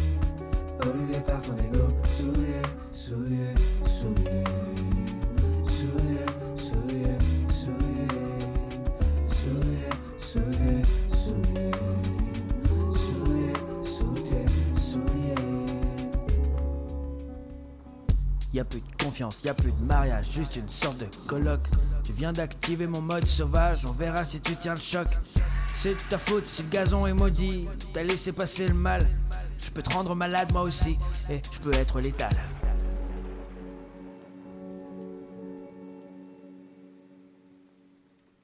pollué 0.80 1.20
par 1.26 1.42
ton 1.42 1.56
ego, 1.56 1.88
souillé, 2.16 2.62
souillé. 2.92 3.35
Confiance, 19.16 19.44
y 19.44 19.48
a 19.48 19.54
plus 19.54 19.72
de 19.72 19.82
mariage, 19.82 20.30
juste 20.30 20.56
une 20.56 20.68
sorte 20.68 20.98
de 20.98 21.06
colloque. 21.26 21.66
Tu 22.04 22.12
viens 22.12 22.34
d'activer 22.34 22.86
mon 22.86 23.00
mode 23.00 23.26
sauvage, 23.26 23.78
on 23.88 23.92
verra 23.92 24.26
si 24.26 24.42
tu 24.42 24.54
tiens 24.56 24.74
le 24.74 24.80
choc. 24.80 25.08
C'est 25.74 25.94
de 25.94 26.00
ta 26.10 26.18
faute 26.18 26.46
si 26.46 26.62
le 26.62 26.68
gazon 26.68 27.06
est 27.06 27.14
maudit, 27.14 27.66
t'as 27.94 28.02
laissé 28.02 28.32
passer 28.32 28.68
le 28.68 28.74
mal. 28.74 29.06
Je 29.58 29.70
peux 29.70 29.80
te 29.80 29.90
rendre 29.90 30.14
malade 30.14 30.52
moi 30.52 30.62
aussi, 30.62 30.98
et 31.30 31.40
je 31.50 31.60
peux 31.60 31.72
être 31.72 31.98
létal. 31.98 32.34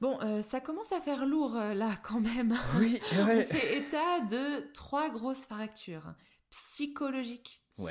Bon, 0.01 0.17
euh, 0.23 0.41
ça 0.41 0.59
commence 0.59 0.91
à 0.91 0.99
faire 0.99 1.27
lourd 1.27 1.55
euh, 1.55 1.75
là 1.75 1.91
quand 2.01 2.19
même. 2.19 2.57
Oui, 2.79 2.99
On 3.19 3.25
fait 3.25 3.77
état 3.77 4.21
de 4.27 4.73
trois 4.73 5.11
grosses 5.11 5.45
fractures 5.45 6.15
Ouais. 7.79 7.89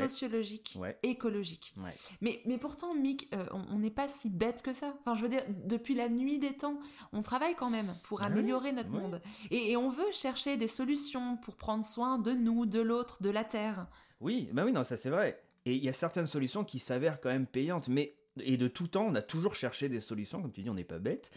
Ouais. 0.76 0.96
écologiques. 1.02 1.74
Ouais. 1.76 1.92
Mais, 2.20 2.40
mais 2.46 2.56
pourtant, 2.56 2.94
Mick, 2.94 3.28
euh, 3.34 3.44
on 3.52 3.78
n'est 3.78 3.90
pas 3.90 4.06
si 4.06 4.30
bête 4.30 4.62
que 4.62 4.72
ça. 4.72 4.94
Enfin, 5.00 5.14
je 5.16 5.22
veux 5.22 5.28
dire, 5.28 5.42
depuis 5.64 5.94
la 5.94 6.08
nuit 6.08 6.38
des 6.38 6.56
temps, 6.56 6.78
on 7.12 7.22
travaille 7.22 7.56
quand 7.56 7.70
même 7.70 7.96
pour 8.04 8.20
Ouais, 8.20 8.26
améliorer 8.26 8.72
notre 8.72 8.90
monde. 8.90 9.20
Et, 9.50 9.72
et 9.72 9.76
on 9.76 9.90
veut 9.90 10.12
chercher 10.12 10.56
des 10.56 10.68
solutions 10.68 11.36
pour 11.36 11.56
prendre 11.56 11.84
soin 11.84 12.18
de 12.18 12.32
nous, 12.32 12.64
de 12.64 12.80
l'autre, 12.80 13.22
de 13.22 13.30
la 13.30 13.44
Terre. 13.44 13.88
Oui, 14.20 14.48
bah 14.52 14.64
oui, 14.64 14.72
non, 14.72 14.84
ça 14.84 14.96
c'est 14.96 15.10
vrai. 15.10 15.42
Et 15.64 15.74
il 15.74 15.82
y 15.82 15.88
a 15.88 15.92
certaines 15.92 16.26
solutions 16.28 16.64
qui 16.64 16.78
s'avèrent 16.78 17.20
quand 17.20 17.30
même 17.30 17.46
payantes, 17.46 17.88
mais 17.88 18.16
et 18.40 18.56
de 18.56 18.68
tout 18.68 18.86
temps, 18.86 19.06
on 19.06 19.14
a 19.14 19.22
toujours 19.22 19.54
cherché 19.54 19.88
des 19.88 20.00
solutions, 20.00 20.40
comme 20.40 20.52
tu 20.52 20.62
dis, 20.62 20.70
on 20.70 20.74
n'est 20.74 20.84
pas 20.84 20.98
bête, 20.98 21.30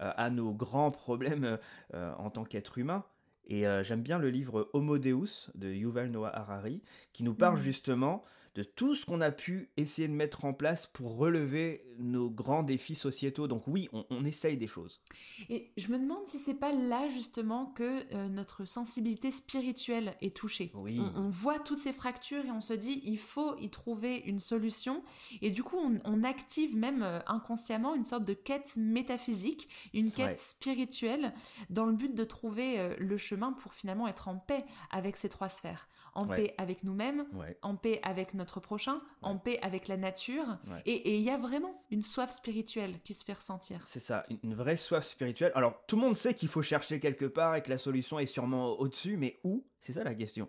euh, 0.00 0.10
à 0.16 0.30
nos 0.30 0.52
grands 0.52 0.90
problèmes 0.90 1.58
euh, 1.94 2.12
en 2.18 2.30
tant 2.30 2.44
qu'être 2.44 2.78
humain. 2.78 3.04
Et 3.50 3.66
euh, 3.66 3.82
j'aime 3.82 4.02
bien 4.02 4.18
le 4.18 4.30
livre 4.30 4.70
Homo 4.72 4.98
Deus 4.98 5.50
de 5.54 5.68
Yuval 5.68 6.10
Noah 6.10 6.34
Harari, 6.34 6.82
qui 7.12 7.22
nous 7.24 7.34
parle 7.34 7.56
Mhm. 7.58 7.62
justement 7.62 8.24
de 8.56 8.62
tout 8.64 8.94
ce 8.94 9.06
qu'on 9.06 9.20
a 9.20 9.30
pu 9.30 9.70
essayer 9.76 10.08
de 10.08 10.12
mettre 10.12 10.44
en 10.44 10.52
place 10.52 10.86
pour 10.88 11.16
relever 11.16 11.84
nos 11.98 12.30
grands 12.30 12.62
défis 12.62 12.94
sociétaux. 12.94 13.46
Donc 13.46 13.62
oui, 13.68 13.88
on, 13.92 14.04
on 14.10 14.24
essaye 14.24 14.56
des 14.56 14.66
choses. 14.66 15.00
Et 15.48 15.70
je 15.76 15.88
me 15.92 15.98
demande 15.98 16.26
si 16.26 16.38
c'est 16.38 16.54
pas 16.54 16.72
là 16.72 17.08
justement 17.10 17.66
que 17.66 18.12
euh, 18.14 18.28
notre 18.28 18.64
sensibilité 18.64 19.30
spirituelle 19.30 20.16
est 20.20 20.34
touchée. 20.34 20.72
Oui. 20.74 20.98
On, 21.00 21.24
on 21.26 21.28
voit 21.28 21.58
toutes 21.60 21.78
ces 21.78 21.92
fractures 21.92 22.44
et 22.44 22.50
on 22.50 22.60
se 22.60 22.72
dit 22.72 23.02
il 23.04 23.18
faut 23.18 23.56
y 23.58 23.70
trouver 23.70 24.16
une 24.26 24.40
solution. 24.40 25.02
Et 25.42 25.50
du 25.50 25.62
coup, 25.62 25.76
on, 25.76 25.98
on 26.04 26.24
active 26.24 26.74
même 26.76 27.02
euh, 27.02 27.20
inconsciemment 27.26 27.94
une 27.94 28.04
sorte 28.04 28.24
de 28.24 28.34
quête 28.34 28.76
métaphysique, 28.76 29.68
une 29.94 30.10
quête 30.10 30.20
Ouais. 30.30 30.36
spirituelle, 30.36 31.32
dans 31.70 31.86
le 31.86 31.92
but 31.94 32.14
de 32.14 32.24
trouver 32.24 32.78
euh, 32.78 32.94
le 32.98 33.16
chemin 33.16 33.52
pour 33.52 33.74
finalement 33.74 34.06
être 34.06 34.28
en 34.28 34.36
paix 34.36 34.64
avec 34.90 35.16
ces 35.16 35.28
trois 35.28 35.48
sphères. 35.48 35.88
En 36.14 36.26
Ouais. 36.28 36.36
paix 36.36 36.54
avec 36.58 36.82
nous-mêmes, 36.84 37.24
Ouais. 37.34 37.56
en 37.62 37.76
paix 37.76 38.00
avec 38.02 38.34
notre 38.34 38.58
prochain, 38.60 39.00
en 39.22 39.36
paix 39.38 39.58
avec 39.62 39.86
la 39.88 39.96
nature. 39.96 40.58
Et 40.86 41.16
il 41.16 41.22
y 41.22 41.30
a 41.30 41.38
vraiment 41.38 41.82
une 41.90 42.02
soif 42.02 42.32
spirituelle 42.32 43.00
qui 43.04 43.14
se 43.14 43.24
fait 43.24 43.34
ressentir. 43.34 43.86
C'est 43.86 44.00
ça, 44.00 44.24
une- 44.42 44.54
vraie 44.54 44.76
soif 44.76 45.06
spirituelle. 45.06 45.52
Alors, 45.54 45.74
tout 45.86 45.96
le 45.96 46.02
monde 46.02 46.16
sait 46.16 46.34
qu'il 46.34 46.48
faut 46.48 46.62
chercher 46.62 46.98
quelque 47.00 47.26
part 47.26 47.54
et 47.54 47.62
que 47.62 47.70
la 47.70 47.78
solution 47.78 48.18
est 48.18 48.26
sûrement 48.26 48.72
au-dessus, 48.80 49.16
mais 49.16 49.38
où? 49.44 49.64
C'est 49.80 49.92
ça 49.92 50.02
la 50.04 50.14
question. 50.14 50.48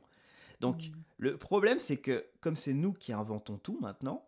Donc, 0.62 0.78
Mm. 0.90 0.92
le 1.18 1.38
problème, 1.38 1.80
c'est 1.80 1.98
que 1.98 2.26
comme 2.40 2.56
c'est 2.56 2.74
nous 2.74 2.94
qui 2.94 3.14
inventons 3.14 3.58
tout 3.58 3.78
maintenant, 3.82 4.26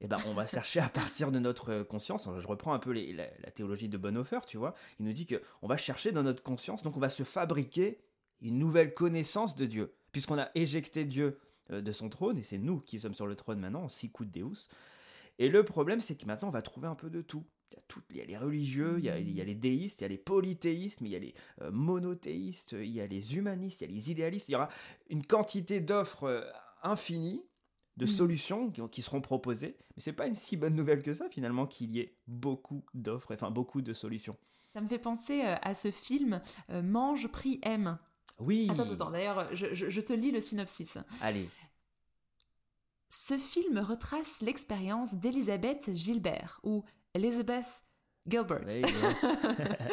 eh 0.00 0.08
ben, 0.08 0.16
on 0.28 0.34
va 0.34 0.46
chercher 0.64 0.80
à 0.80 0.88
partir 0.88 1.30
de 1.32 1.38
notre 1.38 1.82
conscience. 1.82 2.28
Je 2.38 2.46
reprends 2.46 2.72
un 2.72 2.78
peu 2.78 2.90
les- 2.92 3.12
la, 3.12 3.26
la 3.42 3.50
théologie 3.50 3.88
de 3.88 3.98
Bonhoeffer, 3.98 4.40
tu 4.46 4.56
vois. 4.56 4.74
Il 4.98 5.06
nous 5.06 5.12
dit 5.12 5.26
que 5.26 5.42
on 5.62 5.66
va 5.68 5.76
chercher 5.76 6.10
dans 6.12 6.22
notre 6.22 6.42
conscience, 6.42 6.82
donc 6.82 6.96
on 6.96 7.00
va 7.00 7.10
se 7.10 7.22
fabriquer 7.24 7.98
une 8.40 8.58
nouvelle 8.58 8.94
connaissance 8.94 9.54
de 9.54 9.66
Dieu, 9.66 9.92
puisqu'on 10.12 10.38
a 10.38 10.50
éjecté 10.54 11.04
Dieu 11.04 11.38
euh, 11.70 11.80
de 11.80 11.92
son 11.92 12.08
trône, 12.08 12.38
et 12.38 12.42
c'est 12.42 12.58
nous 12.58 12.80
qui 12.80 12.98
sommes 13.00 13.14
sur 13.14 13.26
le 13.26 13.36
trône 13.36 13.60
maintenant, 13.60 13.84
en 13.84 13.88
six 13.88 14.10
coups 14.10 14.30
de 14.30 14.40
Deus. 14.40 14.68
Et 15.38 15.48
le 15.48 15.64
problème, 15.64 16.00
c'est 16.00 16.16
que 16.16 16.26
maintenant, 16.26 16.48
on 16.48 16.52
va 16.52 16.62
trouver 16.62 16.86
un 16.88 16.94
peu 16.94 17.08
de 17.10 17.22
tout. 17.22 17.44
Il 17.72 17.76
y 17.76 17.78
a, 17.78 17.82
toutes- 17.88 18.04
il 18.10 18.16
y 18.16 18.20
a 18.20 18.24
les 18.24 18.36
religieux, 18.36 18.96
il 18.98 19.04
y 19.04 19.08
a, 19.08 19.18
il 19.18 19.30
y 19.30 19.40
a 19.40 19.44
les 19.44 19.54
déistes, 19.54 20.00
il 20.00 20.02
y 20.02 20.04
a 20.04 20.08
les 20.08 20.18
polythéistes, 20.18 21.00
mais 21.00 21.08
il 21.08 21.12
y 21.12 21.16
a 21.16 21.20
les 21.20 21.34
euh, 21.62 21.70
monothéistes, 21.70 22.72
il 22.72 22.90
y 22.90 23.00
a 23.00 23.06
les 23.06 23.36
humanistes, 23.36 23.80
il 23.80 23.88
y 23.88 23.92
a 23.92 23.94
les 23.94 24.10
idéalistes. 24.10 24.48
Il 24.48 24.52
y 24.52 24.54
aura 24.56 24.68
une 25.08 25.24
quantité 25.24 25.80
d'offres 25.80 26.24
euh, 26.24 26.42
infinies, 26.82 27.42
de 27.96 28.04
Mm. 28.06 28.08
solutions 28.08 28.70
qui, 28.70 28.80
qui 28.90 29.02
seront 29.02 29.20
proposées. 29.20 29.76
Mais 29.96 30.02
c'est 30.02 30.12
pas 30.12 30.26
une 30.26 30.34
si 30.34 30.56
bonne 30.56 30.74
nouvelle 30.74 31.02
que 31.02 31.12
ça, 31.12 31.28
finalement, 31.30 31.66
qu'il 31.66 31.90
y 31.92 32.00
ait 32.00 32.16
beaucoup 32.26 32.84
d'offres, 32.94 33.32
enfin 33.34 33.50
beaucoup 33.50 33.82
de 33.82 33.92
solutions. 33.92 34.36
Ça 34.72 34.80
me 34.80 34.88
fait 34.88 34.98
penser 34.98 35.42
à 35.42 35.74
ce 35.74 35.90
film 35.90 36.40
euh, 36.70 36.82
Mange, 36.82 37.28
prie, 37.28 37.60
aime. 37.62 37.98
Oui 38.40 38.68
Attends, 38.70 38.90
attends, 38.92 39.10
d'ailleurs, 39.10 39.48
je, 39.54 39.74
je- 39.74 39.90
je 39.90 40.00
te 40.00 40.12
lis 40.12 40.30
le 40.30 40.40
synopsis. 40.40 40.98
Allez, 41.20 41.48
Ce 43.08 43.36
film 43.36 43.78
retrace 43.78 44.40
l'expérience 44.40 45.14
d'Elizabeth 45.14 45.90
Gilbert, 45.94 46.60
ou 46.62 46.84
Elizabeth 47.14 47.66
Gilbert, 48.26 48.66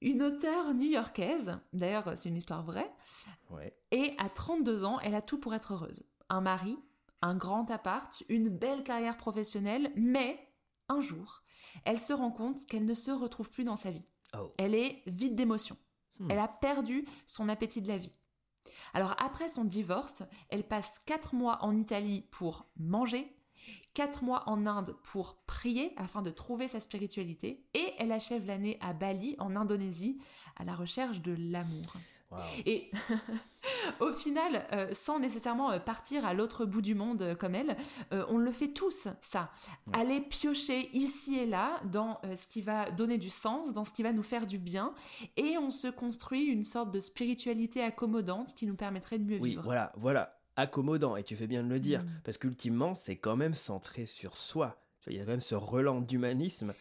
une 0.00 0.22
auteure 0.22 0.74
new-yorkaise, 0.74 1.58
d'ailleurs 1.72 2.12
c'est 2.16 2.28
une 2.28 2.36
histoire 2.36 2.62
vraie, 2.62 2.90
ouais. 3.50 3.76
et 3.90 4.14
à 4.18 4.28
32 4.28 4.84
ans, 4.84 5.00
elle 5.00 5.14
a 5.14 5.22
tout 5.22 5.38
pour 5.38 5.54
être 5.54 5.72
heureuse. 5.74 6.04
Un 6.28 6.40
mari, 6.40 6.76
un 7.22 7.34
grand 7.34 7.70
appart, 7.70 8.22
une 8.28 8.48
belle 8.48 8.84
carrière 8.84 9.16
professionnelle, 9.16 9.90
mais 9.96 10.38
un 10.88 11.00
jour, 11.00 11.42
elle 11.84 12.00
se 12.00 12.12
rend 12.12 12.30
compte 12.30 12.64
qu'elle 12.66 12.84
ne 12.84 12.94
se 12.94 13.10
retrouve 13.10 13.50
plus 13.50 13.64
dans 13.64 13.76
sa 13.76 13.90
vie. 13.90 14.04
Oh. 14.36 14.50
Elle 14.58 14.74
est 14.74 15.02
vide 15.06 15.34
d'émotions. 15.34 15.76
Hmm. 16.18 16.30
Elle 16.30 16.38
a 16.38 16.48
perdu 16.48 17.06
son 17.26 17.48
appétit 17.48 17.82
de 17.82 17.88
la 17.88 17.98
vie. 17.98 18.12
Alors 18.94 19.14
après 19.18 19.48
son 19.48 19.64
divorce, 19.64 20.22
elle 20.48 20.66
passe 20.66 20.98
4 21.00 21.34
mois 21.34 21.58
en 21.62 21.76
Italie 21.76 22.26
pour 22.30 22.66
manger, 22.76 23.34
4 23.94 24.24
mois 24.24 24.48
en 24.48 24.66
Inde 24.66 24.96
pour 25.02 25.36
prier 25.46 25.92
afin 25.96 26.22
de 26.22 26.30
trouver 26.30 26.68
sa 26.68 26.80
spiritualité, 26.80 27.66
et 27.74 27.92
elle 27.98 28.12
achève 28.12 28.46
l'année 28.46 28.78
à 28.80 28.92
Bali, 28.92 29.36
en 29.38 29.56
Indonésie, 29.56 30.20
à 30.56 30.64
la 30.64 30.74
recherche 30.74 31.20
de 31.20 31.34
l'amour. 31.38 31.94
Et 32.66 32.90
au 34.00 34.12
final, 34.12 34.66
euh, 34.72 34.88
sans 34.92 35.18
nécessairement 35.18 35.70
euh, 35.72 35.78
partir 35.78 36.24
à 36.26 36.34
l'autre 36.34 36.64
bout 36.64 36.82
du 36.82 36.94
monde 36.94 37.22
euh, 37.22 37.34
comme 37.34 37.54
elle, 37.54 37.76
euh, 38.12 38.24
on 38.28 38.38
le 38.38 38.52
fait 38.52 38.68
tous, 38.68 39.08
ça. 39.20 39.50
Ouais. 39.86 39.98
Aller 40.00 40.20
piocher 40.20 40.88
ici 40.92 41.38
et 41.38 41.46
là 41.46 41.80
dans 41.84 42.18
euh, 42.24 42.36
ce 42.36 42.46
qui 42.46 42.60
va 42.60 42.90
donner 42.90 43.18
du 43.18 43.30
sens, 43.30 43.72
dans 43.72 43.84
ce 43.84 43.92
qui 43.92 44.02
va 44.02 44.12
nous 44.12 44.22
faire 44.22 44.46
du 44.46 44.58
bien, 44.58 44.92
et 45.36 45.56
on 45.58 45.70
se 45.70 45.88
construit 45.88 46.42
une 46.44 46.64
sorte 46.64 46.90
de 46.90 47.00
spiritualité 47.00 47.82
accommodante 47.82 48.54
qui 48.54 48.66
nous 48.66 48.76
permettrait 48.76 49.18
de 49.18 49.24
mieux 49.24 49.38
Oui, 49.40 49.50
vivre. 49.50 49.62
voilà, 49.62 49.92
voilà, 49.96 50.38
accommodant, 50.56 51.16
et 51.16 51.22
tu 51.24 51.34
fais 51.36 51.46
bien 51.46 51.62
de 51.62 51.68
le 51.68 51.80
dire, 51.80 52.02
Mm. 52.02 52.20
parce 52.24 52.36
qu'ultimement, 52.38 52.94
c'est 52.94 53.16
quand 53.16 53.36
même 53.36 53.54
centré 53.54 54.06
sur 54.06 54.36
soi. 54.36 54.76
Il 55.06 55.16
y 55.16 55.20
a 55.20 55.24
quand 55.24 55.30
même 55.30 55.40
ce 55.40 55.54
relan 55.54 56.00
d'humanisme, 56.02 56.74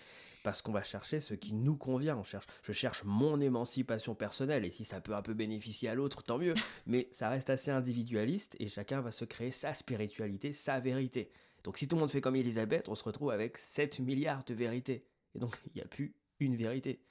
parce 0.47 0.62
qu'on 0.62 0.71
va 0.71 0.81
chercher 0.81 1.19
ce 1.19 1.33
qui 1.33 1.51
nous 1.53 1.75
convient. 1.75 2.15
On 2.15 2.23
cherche, 2.23 2.45
je 2.63 2.71
cherche 2.71 3.03
mon 3.03 3.41
émancipation 3.41 4.15
personnelle, 4.15 4.63
et 4.63 4.71
si 4.71 4.86
ça 4.86 5.01
peut 5.01 5.13
un 5.13 5.21
peu 5.21 5.33
bénéficier 5.33 5.89
à 5.89 5.93
l'autre, 5.93 6.23
tant 6.23 6.38
mieux. 6.38 6.53
Mais 6.88 7.10
ça 7.12 7.27
reste 7.27 7.49
assez 7.49 7.69
individualiste, 7.69 8.55
et 8.62 8.69
chacun 8.69 9.01
va 9.01 9.12
se 9.12 9.25
créer 9.25 9.51
sa 9.51 9.73
spiritualité, 9.73 10.53
sa 10.53 10.79
vérité. 10.79 11.29
Donc 11.65 11.77
si 11.77 11.86
tout 11.89 11.97
le 11.97 11.99
monde 11.99 12.10
fait 12.12 12.21
comme 12.21 12.38
Elisabeth, 12.38 12.88
on 12.88 12.95
se 12.95 13.03
retrouve 13.03 13.31
avec 13.31 13.57
7 13.57 13.99
milliards 13.99 14.45
de 14.45 14.53
vérités. 14.53 15.05
Et 15.36 15.39
donc 15.39 15.53
il 15.65 15.73
n'y 15.75 15.81
a 15.81 15.86
plus 15.86 16.15
une 16.39 16.55
vérité. 16.55 17.01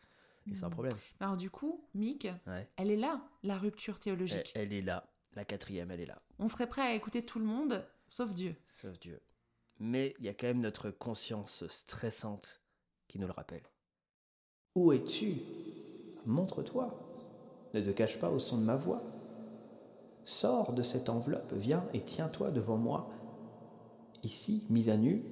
Et 0.51 0.55
c'est 0.55 0.65
un 0.65 0.69
Mm. 0.69 0.71
problème. 0.71 0.97
Alors 1.21 1.37
du 1.37 1.51
coup, 1.51 1.85
Mick, 1.93 2.27
Ouais. 2.47 2.67
elle 2.79 2.91
est 2.91 2.97
là, 2.97 3.21
la 3.43 3.59
rupture 3.59 3.97
Elle, 3.97 4.01
théologique. 4.01 4.53
elle 4.55 4.73
est 4.73 4.81
là. 4.81 5.13
La 5.35 5.45
quatrième, 5.45 5.91
elle 5.91 6.01
est 6.01 6.07
là. 6.07 6.23
On 6.39 6.49
serait 6.49 6.69
prêt 6.71 6.81
à 6.81 6.95
écouter 6.95 7.23
tout 7.23 7.39
le 7.39 7.45
monde, 7.45 7.87
sauf 8.07 8.33
Dieu. 8.33 8.57
Sauf 8.67 8.99
Dieu. 8.99 9.21
Mais 9.79 10.15
il 10.21 10.25
y 10.25 10.29
a 10.31 10.33
quand 10.33 10.47
même 10.47 10.61
notre 10.63 10.91
conscience 10.91 11.67
stressante 11.69 12.63
qui 13.17 13.23
nous 13.23 13.29
le 13.29 13.33
rappelle. 13.33 13.63
Où 14.75 14.93
es-tu? 14.93 15.41
Montre-toi. 16.27 16.95
Ne 17.73 17.81
te 17.81 17.89
cache 17.91 18.19
pas 18.19 18.29
au 18.29 18.39
son 18.39 18.59
de 18.59 18.63
ma 18.63 18.77
voix. 18.77 19.03
Sors 20.25 20.75
de 20.75 20.83
cette 20.83 21.09
enveloppe, 21.09 21.55
viens 21.55 21.85
et 21.95 22.03
tiens-toi 22.03 22.51
devant 22.51 22.77
moi. 22.77 23.09
Ici, 24.23 24.67
mise 24.69 24.91
à 24.91 24.99
nu, 24.99 25.25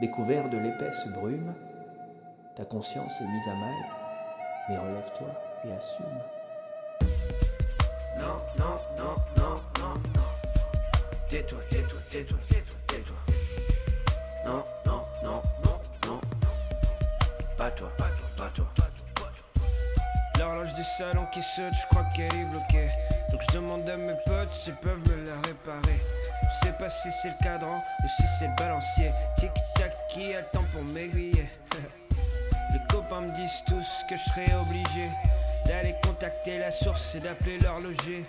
découvert 0.00 0.50
de 0.50 0.58
l'épaisse 0.58 1.06
brume, 1.14 1.54
ta 2.56 2.64
conscience 2.64 3.20
est 3.20 3.26
mise 3.26 3.48
à 3.48 3.54
mal, 3.54 3.74
mais 4.68 4.78
relève-toi 4.78 5.28
et 5.64 5.72
assume. 5.72 6.06
Non, 8.16 8.38
non, 8.58 8.78
non, 8.96 9.14
non, 9.36 9.54
non, 9.78 9.94
non. 9.94 10.28
Tais-toi, 11.28 11.58
tais-toi, 11.70 12.00
tais-toi, 12.10 12.38
tais-toi, 12.48 12.78
tais-toi. 12.88 13.16
Non, 14.44 14.54
non, 14.54 14.56
non, 14.56 14.64
non, 14.64 14.64
non. 14.64 14.77
L'horloge 20.38 20.72
du 20.74 20.82
salon 20.96 21.26
qui 21.32 21.42
saute, 21.42 21.74
je 21.74 21.86
crois 21.90 22.04
qu'elle 22.14 22.34
est 22.34 22.44
bloquée. 22.44 22.88
Donc 23.30 23.42
je 23.48 23.54
demande 23.54 23.88
à 23.90 23.96
mes 23.96 24.14
potes 24.24 24.52
s'ils 24.52 24.74
peuvent 24.76 25.00
me 25.08 25.26
la 25.26 25.34
réparer. 25.46 26.00
Je 26.42 26.66
sais 26.66 26.72
pas 26.72 26.88
si 26.88 27.10
c'est 27.20 27.28
le 27.28 27.34
cadran 27.42 27.76
ou 27.76 28.08
si 28.08 28.22
c'est 28.38 28.46
le 28.46 28.54
balancier. 28.56 29.10
Tic-tac, 29.36 29.92
qui 30.08 30.34
a 30.34 30.40
le 30.40 30.46
temps 30.52 30.64
pour 30.72 30.82
m'aiguiller? 30.82 31.46
Les 32.72 32.80
copains 32.88 33.22
me 33.22 33.34
disent 33.34 33.62
tous 33.66 33.86
que 34.08 34.16
je 34.16 34.22
serais 34.22 34.54
obligé 34.54 35.10
d'aller 35.66 35.94
contacter 36.02 36.58
la 36.58 36.70
source 36.70 37.14
et 37.16 37.20
d'appeler 37.20 37.58
l'horloger. 37.58 38.24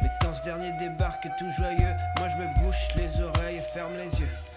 Mais 0.00 0.08
quand 0.20 0.34
ce 0.34 0.44
dernier 0.44 0.72
débarque 0.78 1.28
tout 1.38 1.50
joyeux, 1.58 1.94
moi 2.18 2.28
je 2.28 2.36
me 2.36 2.64
bouche 2.64 2.88
les 2.96 3.20
oreilles 3.20 3.58
et 3.58 3.74
ferme 3.74 3.96
les 3.98 4.20
yeux. 4.20 4.51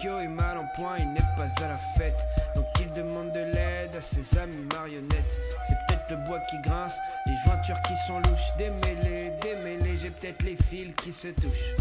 Pinocchio 0.00 0.20
est 0.20 0.28
mal 0.28 0.56
en 0.58 0.66
point, 0.66 0.96
il 0.98 1.12
n'est 1.12 1.20
pas 1.36 1.46
à 1.62 1.68
la 1.68 1.76
fête. 1.76 2.26
Donc 2.54 2.64
il 2.80 2.90
demande 2.92 3.32
de 3.32 3.40
l'aide 3.40 3.94
à 3.96 4.00
ses 4.00 4.38
amis 4.38 4.66
marionnettes. 4.72 5.38
C'est 5.68 5.74
peut-être 5.86 6.10
le 6.10 6.16
bois 6.26 6.40
qui 6.48 6.58
grince, 6.62 6.94
les 7.26 7.36
jointures 7.44 7.80
qui 7.82 7.94
sont 8.06 8.18
louches. 8.20 8.56
Démêlés, 8.56 9.32
démêlés, 9.42 9.98
j'ai 9.98 10.10
peut-être 10.10 10.42
les 10.42 10.56
fils 10.56 10.94
qui 10.96 11.12
se 11.12 11.28
touchent. 11.28 11.74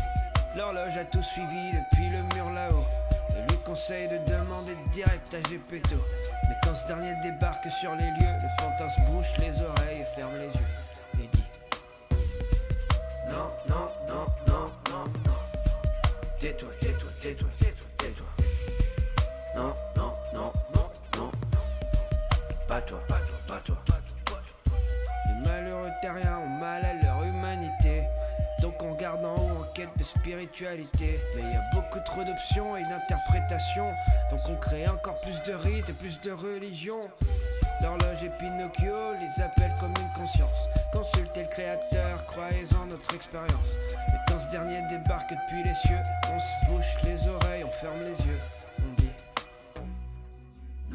L'horloge 0.56 0.98
a 0.98 1.06
tout 1.06 1.22
suivi 1.22 1.72
depuis 1.72 2.10
le 2.10 2.24
mur 2.36 2.50
là-haut. 2.52 2.86
Je 3.30 3.54
lui 3.54 3.62
conseille 3.64 4.10
de 4.10 4.18
demander 4.30 4.76
direct 4.92 5.34
à 5.34 5.50
Gepetto. 5.50 5.96
Mais 6.44 6.56
quand 6.64 6.74
ce 6.74 6.88
dernier 6.88 7.14
débarque 7.24 7.70
sur 7.80 7.96
les 7.96 8.06
lieux, 8.06 8.38
le 8.42 8.62
pantin 8.62 8.88
bouche 9.08 9.38
les 9.40 9.62
oreilles 9.62 10.02
et 10.02 10.16
ferme 10.16 10.34
les 10.34 10.48
yeux. 10.48 11.24
Et 11.24 11.30
dit 11.34 11.44
Non, 13.28 13.50
non, 13.70 13.88
non, 14.08 14.26
non, 14.48 14.66
non, 14.92 15.04
non. 15.26 15.38
Tais-toi. 16.40 16.70
Non, 19.60 19.76
non, 19.98 20.14
non, 20.34 20.54
non, 20.74 20.90
non. 21.18 21.32
Pas 22.66 22.80
toi, 22.80 22.98
pas 23.10 23.20
toi, 23.20 23.36
pas 23.46 23.62
toi. 23.66 23.76
Les 25.28 25.50
malheureux 25.50 25.90
terriens 26.02 26.38
ont 26.38 26.48
mal 26.48 26.86
à 26.86 26.94
leur 27.04 27.22
humanité. 27.24 28.04
Donc 28.62 28.82
on 28.82 28.94
garde 28.94 29.26
en 29.26 29.36
haut 29.36 29.60
en 29.60 29.74
quête 29.74 29.90
de 29.98 30.04
spiritualité. 30.06 31.20
Mais 31.36 31.42
il 31.42 31.52
y 31.52 31.56
a 31.58 31.64
beaucoup 31.74 32.00
trop 32.06 32.24
d'options 32.24 32.78
et 32.78 32.84
d'interprétations. 32.84 33.92
Donc 34.32 34.40
on 34.48 34.56
crée 34.56 34.88
encore 34.88 35.20
plus 35.20 35.44
de 35.46 35.54
rites 35.56 35.90
et 35.90 35.94
plus 35.94 36.22
de 36.22 36.32
religions. 36.32 37.10
L'horloge 37.82 38.24
et 38.24 38.30
Pinocchio 38.30 38.96
les 39.20 39.44
appellent 39.44 39.76
comme 39.82 39.94
une 40.00 40.14
conscience. 40.14 40.70
Consultez 40.94 41.44
le 41.44 41.50
créateur, 41.50 42.26
croyez 42.28 42.64
en 42.82 42.86
notre 42.86 43.14
expérience. 43.14 43.76
Mais 44.08 44.20
quand 44.30 44.40
ce 44.40 44.50
dernier 44.52 44.82
débarque 44.88 45.32
depuis 45.32 45.64
les 45.66 45.74
cieux, 45.74 46.02
on 46.34 46.40
se 46.40 46.72
bouche 46.72 47.04
les 47.04 47.28
oreilles, 47.28 47.66
on 47.66 47.72
ferme 47.72 48.04
les 48.04 48.26
yeux. 48.26 48.40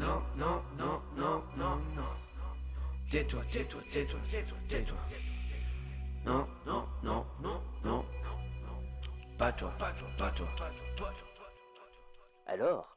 Non, 0.05 0.21
non, 0.37 0.61
non, 0.77 1.01
non, 1.17 1.43
non, 1.57 1.77
non. 1.95 2.03
Tais-toi, 3.09 3.41
tais-toi, 3.51 3.81
tais-toi, 3.89 4.19
tais-toi, 4.29 4.57
tais-toi. 4.69 4.97
Non, 6.23 6.47
non, 6.67 6.85
non, 7.01 7.25
non, 7.41 7.59
non. 7.83 8.05
Pas 9.39 9.51
toi, 9.51 9.71
pas 9.79 9.91
toi, 9.93 10.07
pas 10.15 10.29
toi. 10.29 10.47
Alors 12.45 12.95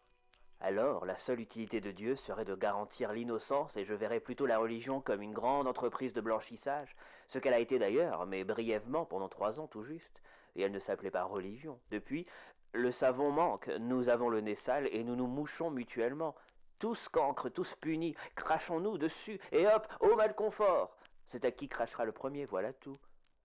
Alors, 0.61 1.07
la 1.07 1.17
seule 1.17 1.41
utilité 1.41 1.81
de 1.81 1.93
Dieu 1.93 2.15
serait 2.15 2.45
de 2.45 2.55
garantir 2.55 3.15
l'innocence 3.15 3.75
et 3.79 3.87
je 3.87 3.95
verrais 3.95 4.21
plutôt 4.21 4.45
la 4.45 4.59
religion 4.59 5.01
comme 5.01 5.23
une 5.23 5.33
grande 5.33 5.67
entreprise 5.67 6.13
de 6.13 6.21
blanchissage, 6.21 6.95
ce 7.29 7.39
qu'elle 7.39 7.55
a 7.55 7.59
été 7.59 7.79
d'ailleurs, 7.79 8.27
mais 8.27 8.45
brièvement 8.45 9.07
pendant 9.07 9.31
trois 9.31 9.59
ans 9.61 9.67
tout 9.67 9.83
juste. 9.83 10.21
Et 10.57 10.61
elle 10.61 10.73
ne 10.73 10.79
s'appelait 10.79 11.11
pas 11.11 11.25
religion. 11.25 11.81
Depuis, 11.91 12.27
le 12.75 12.93
savon 12.93 13.31
manque, 13.31 13.69
nous 13.81 14.11
avons 14.11 14.29
le 14.29 14.43
nez 14.43 14.57
sale 14.57 14.89
et 14.93 15.03
nous 15.05 15.17
nous 15.17 15.27
mouchons 15.27 15.71
mutuellement. 15.71 16.35
Tous 16.79 17.09
cancres, 17.09 17.51
tous 17.51 17.75
punis, 17.77 18.15
crachons-nous 18.37 18.99
dessus, 18.99 19.41
et 19.51 19.67
hop, 19.67 19.87
au 20.01 20.15
mal 20.15 20.35
confort 20.35 20.97
C'est 21.27 21.45
à 21.45 21.51
qui 21.51 21.69
crachera 21.69 22.05
le 22.05 22.13
premier, 22.13 22.45
voilà 22.45 22.73
tout. 22.73 22.99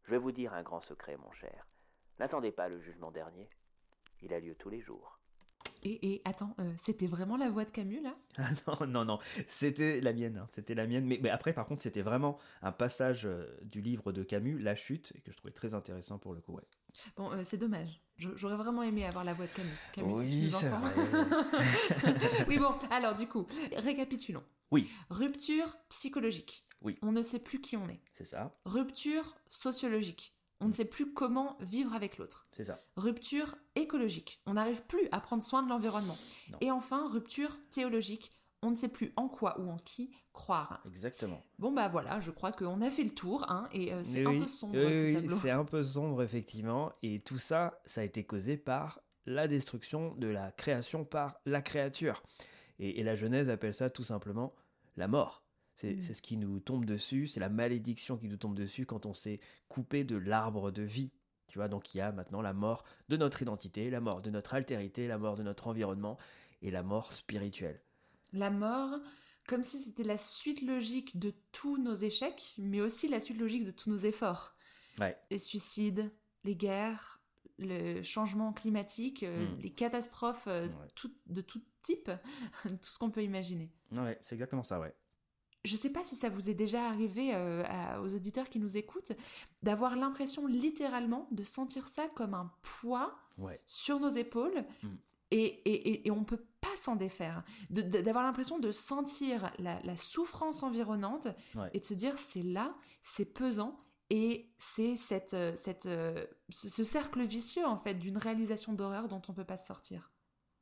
Je 0.04 0.12
vais 0.12 0.18
vous 0.18 0.32
dire 0.32 0.54
un 0.54 0.64
grand 0.64 0.82
secret, 0.82 1.18
mon 1.18 1.32
cher. 1.32 1.66
N'attendez 2.20 2.52
pas 2.52 2.70
le 2.70 2.80
jugement 2.80 3.12
dernier. 3.12 3.50
Il 4.22 4.34
a 4.34 4.40
lieu 4.40 4.56
tous 4.56 4.70
les 4.70 4.82
jours. 4.82 5.20
Et, 5.84 6.14
et 6.14 6.22
attends, 6.26 6.56
euh, 6.60 6.72
c'était 6.78 7.08
vraiment 7.08 7.36
la 7.38 7.50
voix 7.50 7.66
de 7.66 7.72
Camus 7.72 8.02
là? 8.02 8.16
Ah 8.38 8.50
non, 8.82 8.88
non, 8.88 9.06
non, 9.06 9.20
c'était 9.48 10.00
la 10.02 10.14
mienne, 10.14 10.38
hein, 10.38 10.48
c'était 10.54 10.76
la 10.76 10.88
mienne. 10.88 11.06
Mais, 11.06 11.20
mais 11.22 11.30
après, 11.30 11.54
par 11.54 11.66
contre, 11.66 11.82
c'était 11.84 12.02
vraiment 12.02 12.38
un 12.62 12.72
passage 12.72 13.26
euh, 13.26 13.46
du 13.64 13.82
livre 13.82 14.12
de 14.12 14.24
Camus, 14.24 14.60
La 14.60 14.76
Chute, 14.76 15.12
et 15.16 15.22
que 15.22 15.32
je 15.32 15.38
trouvais 15.38 15.54
très 15.54 15.74
intéressant 15.74 16.18
pour 16.18 16.34
le 16.34 16.42
coup. 16.42 16.54
ouais. 16.54 16.64
Bon, 17.18 17.32
euh, 17.32 17.42
c'est 17.44 17.58
dommage. 17.58 18.02
J'aurais 18.18 18.56
vraiment 18.56 18.84
aimé 18.84 19.06
avoir 19.06 19.24
la 19.24 19.34
voix 19.34 19.46
de 19.46 19.52
Camus. 19.52 19.70
Camus, 19.94 20.16
si 20.16 20.30
tu 20.30 20.36
Oui, 20.38 20.44
nous 20.44 20.56
entends. 20.56 20.80
vrai. 20.80 22.46
oui, 22.48 22.58
bon, 22.60 22.74
alors 22.92 23.16
du 23.16 23.28
coup, 23.28 23.46
récapitulons. 23.76 24.44
Oui. 24.72 24.90
Rupture 25.10 25.76
psychologique. 25.90 26.66
Oui. 26.82 26.98
On 27.02 27.12
ne 27.12 27.22
sait 27.22 27.40
plus 27.40 27.62
qui 27.62 27.78
on 27.78 27.88
est. 27.90 28.02
C'est 28.14 28.26
ça, 28.26 28.56
Rupture 28.66 29.36
sociologique. 29.48 30.36
On 30.64 30.68
ne 30.68 30.74
sait 30.74 30.86
plus 30.86 31.14
comment 31.14 31.58
vivre 31.60 31.94
avec 31.94 32.18
l'autre. 32.18 32.48
c'est 32.56 32.64
ça. 32.64 32.80
Rupture 32.96 33.56
écologique. 33.76 34.42
On 34.46 34.54
n'arrive 34.54 34.82
plus 34.84 35.10
à 35.12 35.20
prendre 35.20 35.44
soin 35.44 35.62
de 35.62 35.68
l'environnement. 35.70 36.18
Et 36.62 36.72
enfin, 36.72 37.08
rupture 37.12 37.52
théologique. 37.70 38.32
On 38.62 38.72
ne 38.72 38.78
sait 38.78 38.88
plus 38.88 39.12
en 39.18 39.28
quoi 39.28 39.60
ou 39.60 39.70
en 39.70 39.76
qui 39.78 40.12
croire. 40.32 40.82
Exactement. 40.88 41.44
Bon 41.60 41.74
bah 41.74 41.90
voilà, 41.90 42.22
je 42.22 42.32
crois 42.32 42.54
qu'on 42.54 42.82
a 42.82 42.90
fait 42.90 43.04
le 43.04 43.10
tour, 43.10 43.46
hein, 43.50 43.68
et 43.74 43.94
euh, 43.94 44.02
c'est 44.06 44.26
un 44.26 44.40
peu 44.40 44.48
sombre 44.48 44.76
oui, 44.78 44.96
ce 44.96 45.06
oui, 45.06 45.14
tableau. 45.16 45.36
c'est 45.36 45.52
un 45.52 45.66
peu 45.66 45.84
sombre, 45.84 46.24
effectivement. 46.24 46.94
Et 47.04 47.20
tout 47.20 47.38
ça, 47.38 47.82
ça 47.86 48.00
a 48.00 48.04
été 48.06 48.24
causé 48.24 48.56
par 48.56 49.02
la 49.26 49.50
destruction 49.50 50.16
de 50.16 50.28
la 50.28 50.52
création 50.54 51.04
par 51.04 51.42
la 51.46 51.62
créature. 51.62 52.24
Et, 52.80 53.02
et 53.02 53.04
la 53.04 53.16
Genèse 53.16 53.50
appelle 53.50 53.74
ça 53.74 53.90
tout 53.90 54.04
simplement 54.04 54.56
la 54.96 55.10
mort. 55.10 55.43
C'est 55.76 55.96
Mm. 55.96 56.02
c'est 56.02 56.14
ce 56.14 56.22
qui 56.22 56.38
nous 56.38 56.60
tombe 56.60 56.86
dessus, 56.86 57.28
c'est 57.28 57.40
la 57.40 57.50
malédiction 57.50 58.18
qui 58.18 58.28
nous 58.28 58.38
tombe 58.38 58.56
dessus 58.56 58.86
quand 58.86 59.06
on 59.06 59.14
s'est 59.14 59.40
coupé 59.70 60.04
de 60.04 60.16
l'arbre 60.18 60.72
de 60.72 60.84
vie. 60.84 61.12
Tu 61.48 61.58
vois, 61.60 61.68
donc 61.68 61.94
il 61.94 61.98
y 62.00 62.02
a 62.02 62.12
maintenant 62.12 62.42
la 62.42 62.54
mort 62.54 62.84
de 63.10 63.18
notre 63.18 63.42
identité, 63.42 63.90
la 63.90 64.00
mort 64.02 64.22
de 64.22 64.30
notre 64.30 64.54
altérité, 64.54 65.08
la 65.08 65.18
mort 65.18 65.36
de 65.36 65.44
notre 65.44 65.68
environnement 65.68 66.18
et 66.62 66.72
la 66.72 66.84
mort 66.84 67.12
spirituelle. 67.14 67.80
La 68.34 68.50
mort, 68.50 68.98
comme 69.48 69.62
si 69.64 69.78
c'était 69.78 70.04
la 70.04 70.18
suite 70.18 70.62
logique 70.62 71.20
de 71.20 71.34
tous 71.52 71.78
nos 71.78 71.94
échecs, 71.94 72.54
mais 72.58 72.82
aussi 72.82 73.08
la 73.08 73.20
suite 73.20 73.38
logique 73.40 73.66
de 73.66 73.72
tous 73.72 73.90
nos 73.90 73.98
efforts. 73.98 74.56
Ouais. 75.00 75.18
Les 75.32 75.38
suicides, 75.38 76.12
les 76.44 76.56
guerres, 76.56 77.20
le 77.60 78.02
changement 78.02 78.54
climatique, 78.54 79.24
euh, 79.24 79.46
Mm. 79.48 79.60
les 79.62 79.70
catastrophes 79.72 80.48
euh, 80.48 80.68
Ouais. 80.68 80.88
tout- 80.96 81.14
de 81.28 81.42
tout 81.42 81.62
type, 81.84 82.10
tout 82.82 82.90
ce 82.90 82.98
qu'on 82.98 83.12
peut 83.12 83.24
imaginer. 83.24 83.70
Ouais, 83.92 84.18
c'est 84.22 84.34
exactement 84.36 84.64
ça, 84.64 84.80
ouais. 84.80 84.94
Je 85.66 85.76
sais 85.78 85.92
pas 85.92 86.04
si 86.04 86.16
ça 86.16 86.28
vous 86.30 86.50
est 86.50 86.54
déjà 86.54 86.86
arrivé 86.88 87.34
euh, 87.34 87.64
à- 87.68 88.02
aux 88.02 88.14
auditeurs 88.14 88.50
qui 88.50 88.60
nous 88.60 88.76
écoutent, 88.78 89.14
d'avoir 89.62 89.96
l'impression 89.96 90.46
littéralement 90.46 91.28
de 91.32 91.44
sentir 91.44 91.88
ça 91.88 92.08
comme 92.16 92.34
un 92.34 92.52
poids 92.62 93.16
Ouais. 93.38 93.60
sur 93.66 94.00
nos 94.00 94.10
épaules 94.10 94.64
Mm. 94.84 94.88
et, 95.32 95.38
et, 95.46 95.90
et, 95.90 96.08
et 96.08 96.12
on 96.12 96.24
peut 96.24 96.44
pas 96.62 96.76
s'en 96.78 96.96
défaire. 96.96 97.44
D'avoir 97.70 98.24
l'impression 98.24 98.60
de 98.60 98.72
sentir 98.72 99.52
la, 99.58 99.80
la 99.84 99.96
souffrance 99.98 100.64
environnante 100.64 101.28
Ouais. 101.56 101.70
et 101.74 101.80
de 101.80 101.86
se 101.86 101.94
dire 101.94 102.18
c'est 102.18 102.44
là, 102.44 102.76
c'est 103.02 103.26
pesant 103.34 103.80
et 104.10 104.52
c'est 104.58 104.96
cette, 104.98 105.34
euh, 105.34 105.56
cette, 105.56 105.86
euh, 105.88 106.26
ce, 106.50 106.70
ce 106.70 106.84
cercle 106.84 107.24
vicieux 107.26 107.66
en 107.66 107.78
fait 107.78 107.96
d'une 107.96 108.18
réalisation 108.18 108.74
d'horreur 108.74 109.08
dont 109.08 109.22
on 109.30 109.34
peut 109.34 109.46
pas 109.46 109.58
se 109.58 109.66
sortir. 109.66 110.12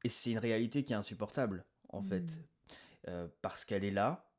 Et 0.03 0.09
c'est 0.09 0.31
une 0.31 0.37
réalité 0.39 0.83
qui 0.83 0.93
est 0.93 0.95
insupportable, 0.95 1.65
en 1.89 2.01
fait. 2.03 2.21
Mm. 2.21 2.29
Euh, 3.09 3.27
parce 3.41 3.65
qu'elle 3.65 3.83
est 3.83 3.91
là, 3.91 4.30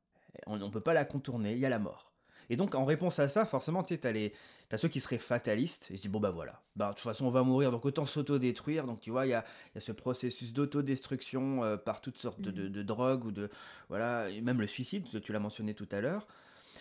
on 0.47 0.57
ne 0.57 0.69
peut 0.69 0.81
pas 0.81 0.95
la 0.95 1.05
contourner, 1.05 1.53
il 1.53 1.59
y 1.59 1.67
a 1.67 1.71
la 1.71 1.79
mort. 1.79 2.13
Et 2.51 2.57
donc, 2.57 2.75
en 2.75 2.85
réponse 2.85 3.19
à 3.19 3.29
ça, 3.29 3.47
forcément, 3.47 3.83
tu 3.83 3.95
sais, 3.95 4.01
t'as, 4.01 4.13
les... 4.13 4.33
t'as 4.69 4.77
ceux 4.77 4.89
qui 4.89 5.01
seraient 5.01 5.17
fatalistes, 5.17 5.87
et 5.91 5.95
ils 5.95 5.97
se 5.97 6.03
disent, 6.03 6.11
bon, 6.11 6.21
bah 6.21 6.33
voilà, 6.33 6.61
bah, 6.77 6.89
de 6.89 6.95
toute 6.95 7.05
façon, 7.05 7.25
on 7.25 7.31
va 7.31 7.45
mourir, 7.45 7.71
donc 7.71 7.85
autant 7.87 8.05
s'autodétruire. 8.05 8.85
Donc, 8.85 9.01
tu 9.01 9.11
vois, 9.11 9.27
il 9.27 9.31
y 9.31 9.35
a, 9.35 9.45
y 9.75 9.79
a 9.79 9.81
ce 9.81 9.93
processus 9.93 10.53
d'autodestruction 10.53 11.65
euh, 11.65 11.77
par 11.77 12.01
toutes 12.01 12.19
sortes 12.19 12.41
de, 12.41 12.51
de- 12.51 12.69
de 12.69 12.83
drogues, 12.83 13.25
ou 13.25 13.31
de. 13.31 13.49
Voilà, 13.89 14.29
et 14.29 14.41
même 14.41 14.61
le 14.61 14.67
suicide, 14.67 15.07
tu 15.23 15.33
l'as 15.33 15.39
mentionné 15.39 15.73
tout 15.73 15.89
à 15.93 16.01
l'heure. 16.01 16.27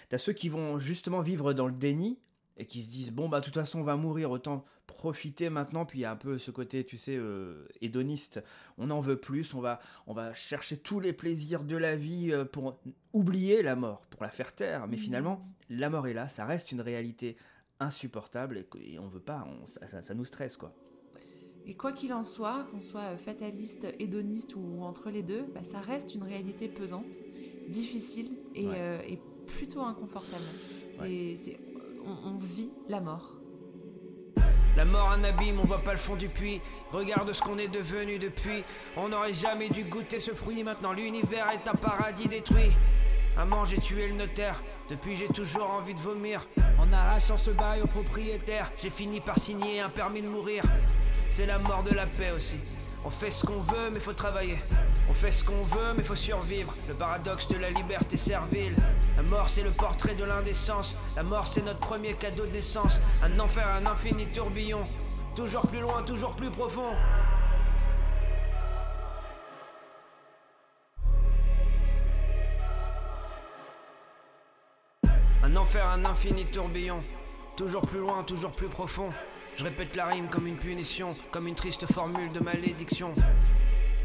T'as 0.09 0.17
ceux 0.17 0.33
qui 0.33 0.49
vont 0.49 0.77
justement 0.77 1.21
vivre 1.21 1.53
dans 1.53 1.67
le 1.67 1.73
déni, 1.73 2.17
et 2.57 2.65
qui 2.65 2.81
se 2.83 2.89
disent, 2.89 3.11
bon, 3.11 3.29
bah, 3.29 3.39
de 3.39 3.45
toute 3.45 3.55
façon, 3.55 3.79
on 3.79 3.83
va 3.83 3.95
mourir, 3.95 4.29
autant 4.31 4.65
profiter 4.87 5.49
maintenant. 5.49 5.85
Puis 5.85 5.99
il 5.99 6.01
y 6.01 6.05
a 6.05 6.11
un 6.11 6.15
peu 6.17 6.37
ce 6.37 6.51
côté, 6.51 6.83
tu 6.83 6.97
sais, 6.97 7.15
euh, 7.15 7.65
hédoniste. 7.81 8.43
On 8.77 8.89
en 8.91 8.99
veut 8.99 9.15
plus, 9.17 9.53
on 9.53 9.61
va, 9.61 9.79
on 10.05 10.13
va 10.13 10.33
chercher 10.33 10.77
tous 10.77 10.99
les 10.99 11.13
plaisirs 11.13 11.63
de 11.63 11.77
la 11.77 11.95
vie 11.95 12.31
euh, 12.31 12.45
pour 12.45 12.77
oublier 13.13 13.61
la 13.63 13.75
mort, 13.75 14.01
pour 14.09 14.23
la 14.23 14.29
faire 14.29 14.53
taire. 14.53 14.87
Mais 14.87 14.97
Mhm. 14.97 15.01
finalement, 15.01 15.47
la 15.69 15.89
mort 15.89 16.07
est 16.07 16.13
là, 16.13 16.27
ça 16.29 16.45
reste 16.45 16.71
une 16.71 16.81
réalité 16.81 17.37
insupportable 17.79 18.57
et, 18.57 18.93
et 18.93 18.99
on 18.99 19.07
veut 19.07 19.19
pas, 19.19 19.47
on- 19.47 19.65
ça, 19.65 19.87
ça- 19.87 20.01
ça 20.01 20.13
nous 20.13 20.25
stresse 20.25 20.55
quoi. 20.57 20.73
Et 21.65 21.75
quoi 21.75 21.93
qu'il 21.93 22.11
en 22.13 22.23
soit, 22.23 22.67
qu'on 22.71 22.81
soit 22.81 23.17
fataliste, 23.17 23.87
hédoniste 23.99 24.55
ou 24.55 24.81
entre 24.81 25.09
les 25.09 25.23
deux, 25.23 25.43
bah, 25.53 25.63
ça 25.63 25.79
reste 25.79 26.13
une 26.15 26.23
réalité 26.23 26.67
pesante, 26.67 27.05
difficile 27.69 28.31
et, 28.55 28.67
Ouais. 28.67 28.73
euh, 28.77 29.01
et 29.07 29.19
plutôt 29.47 29.81
inconfortable. 29.81 30.43
C'est, 30.93 31.35
c'est- 31.35 31.59
on, 32.05 32.37
vit 32.37 32.71
la 32.89 32.99
mort. 32.99 33.31
La 34.77 34.85
mort 34.85 35.09
un 35.11 35.23
abîme, 35.23 35.59
on 35.59 35.65
voit 35.65 35.83
pas 35.83 35.91
le 35.91 35.97
fond 35.97 36.15
du 36.15 36.29
puits. 36.29 36.61
Regarde 36.91 37.31
ce 37.33 37.41
qu'on 37.41 37.57
est 37.57 37.67
devenu 37.67 38.19
depuis. 38.19 38.63
On 38.95 39.09
n'aurait 39.09 39.33
jamais 39.33 39.69
dû 39.69 39.83
goûter 39.83 40.19
ce 40.19 40.31
fruit. 40.31 40.63
Maintenant 40.63 40.93
l'univers 40.93 41.47
est 41.51 41.67
un 41.67 41.75
paradis 41.75 42.27
détruit. 42.27 42.71
Maman, 43.35 43.65
j'ai 43.65 43.79
tué 43.79 44.07
le 44.07 44.15
notaire. 44.15 44.59
Depuis 44.89 45.15
j'ai 45.15 45.27
toujours 45.27 45.69
envie 45.69 45.93
de 45.93 45.99
vomir. 46.01 46.47
En 46.79 46.91
arrachant 46.93 47.37
ce 47.37 47.51
bail 47.51 47.81
au 47.81 47.87
propriétaire, 47.87 48.71
j'ai 48.77 48.89
fini 48.89 49.19
par 49.19 49.37
signer 49.37 49.81
un 49.81 49.89
permis 49.89 50.21
de 50.21 50.27
mourir. 50.27 50.63
C'est 51.29 51.45
la 51.45 51.59
mort 51.59 51.83
de 51.83 51.93
la 51.93 52.07
paix 52.07 52.31
aussi. 52.31 52.57
On 53.03 53.09
fait 53.09 53.31
ce 53.31 53.45
qu'on 53.45 53.55
veut, 53.55 53.89
mais 53.91 53.99
faut 53.99 54.13
travailler. 54.13 54.57
On 55.11 55.13
fait 55.13 55.31
ce 55.31 55.43
qu'on 55.43 55.61
veut, 55.63 55.93
mais 55.97 56.03
faut 56.03 56.15
survivre. 56.15 56.73
Le 56.87 56.93
paradoxe 56.93 57.49
de 57.49 57.57
la 57.57 57.69
liberté 57.69 58.15
servile. 58.15 58.73
La 59.17 59.23
mort, 59.23 59.49
c'est 59.49 59.61
le 59.61 59.71
portrait 59.71 60.15
de 60.15 60.23
l'indécence. 60.23 60.95
La 61.17 61.23
mort, 61.23 61.47
c'est 61.47 61.65
notre 61.65 61.81
premier 61.81 62.13
cadeau 62.13 62.45
de 62.45 62.51
naissance. 62.51 63.01
Un 63.21 63.37
enfer, 63.37 63.67
un 63.67 63.85
infini 63.87 64.27
tourbillon. 64.27 64.85
Toujours 65.35 65.67
plus 65.67 65.81
loin, 65.81 66.01
toujours 66.03 66.33
plus 66.33 66.49
profond. 66.49 66.93
Un 75.43 75.55
enfer, 75.57 75.85
un 75.85 76.05
infini 76.05 76.45
tourbillon. 76.45 77.03
Toujours 77.57 77.81
plus 77.81 77.99
loin, 77.99 78.23
toujours 78.23 78.53
plus 78.53 78.69
profond. 78.69 79.09
Je 79.57 79.65
répète 79.65 79.93
la 79.97 80.05
rime 80.05 80.29
comme 80.29 80.47
une 80.47 80.55
punition, 80.55 81.17
comme 81.31 81.47
une 81.47 81.55
triste 81.55 81.85
formule 81.91 82.31
de 82.31 82.39
malédiction. 82.39 83.13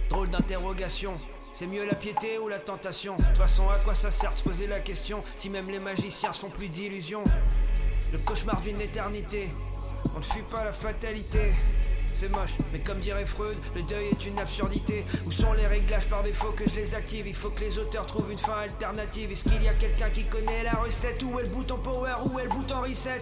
Drôle 0.08 0.30
d'interrogation. 0.30 1.14
C'est 1.52 1.66
mieux 1.66 1.86
la 1.86 1.94
piété 1.94 2.38
ou 2.38 2.48
la 2.48 2.58
tentation 2.58 3.16
De 3.16 3.22
toute 3.22 3.38
façon, 3.38 3.68
à 3.68 3.78
quoi 3.78 3.94
ça 3.94 4.10
sert 4.10 4.32
de 4.32 4.38
se 4.38 4.44
poser 4.44 4.66
la 4.66 4.80
question 4.80 5.22
si 5.34 5.50
même 5.50 5.68
les 5.70 5.80
magiciens 5.80 6.32
sont 6.32 6.50
plus 6.50 6.68
d'illusions? 6.68 7.24
Le 8.12 8.18
cauchemar 8.18 8.60
d'une 8.60 8.80
éternité. 8.80 9.48
On 10.14 10.18
ne 10.18 10.24
fuit 10.24 10.42
pas 10.42 10.64
la 10.64 10.72
fatalité. 10.72 11.52
C'est 12.12 12.30
moche, 12.30 12.56
mais 12.72 12.78
comme 12.78 13.00
dirait 13.00 13.26
Freud, 13.26 13.56
le 13.74 13.82
deuil 13.82 14.06
est 14.06 14.24
une 14.24 14.38
absurdité. 14.38 15.04
Où 15.26 15.30
sont 15.30 15.52
les 15.52 15.66
réglages 15.66 16.08
par 16.08 16.22
défaut 16.22 16.50
que 16.52 16.66
je 16.66 16.74
les 16.74 16.94
active? 16.94 17.26
Il 17.26 17.34
faut 17.34 17.50
que 17.50 17.60
les 17.60 17.78
auteurs 17.78 18.06
trouvent 18.06 18.30
une 18.30 18.38
fin 18.38 18.58
alternative. 18.58 19.32
Est-ce 19.32 19.44
qu'il 19.44 19.62
y 19.62 19.68
a 19.68 19.74
quelqu'un 19.74 20.08
qui 20.08 20.24
connaît 20.24 20.62
la 20.62 20.72
recette? 20.72 21.22
Où 21.22 21.38
est 21.38 21.42
le 21.42 21.48
bouton 21.48 21.76
power? 21.76 22.14
Où 22.24 22.38
est 22.38 22.44
le 22.44 22.48
bouton 22.48 22.80
reset? 22.80 23.20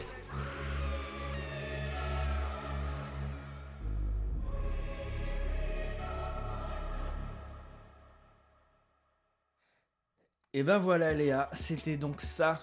Et 10.57 10.62
ben 10.62 10.79
voilà 10.79 11.12
Léa, 11.12 11.51
c'était 11.53 11.97
donc 11.97 12.21
ça 12.21 12.61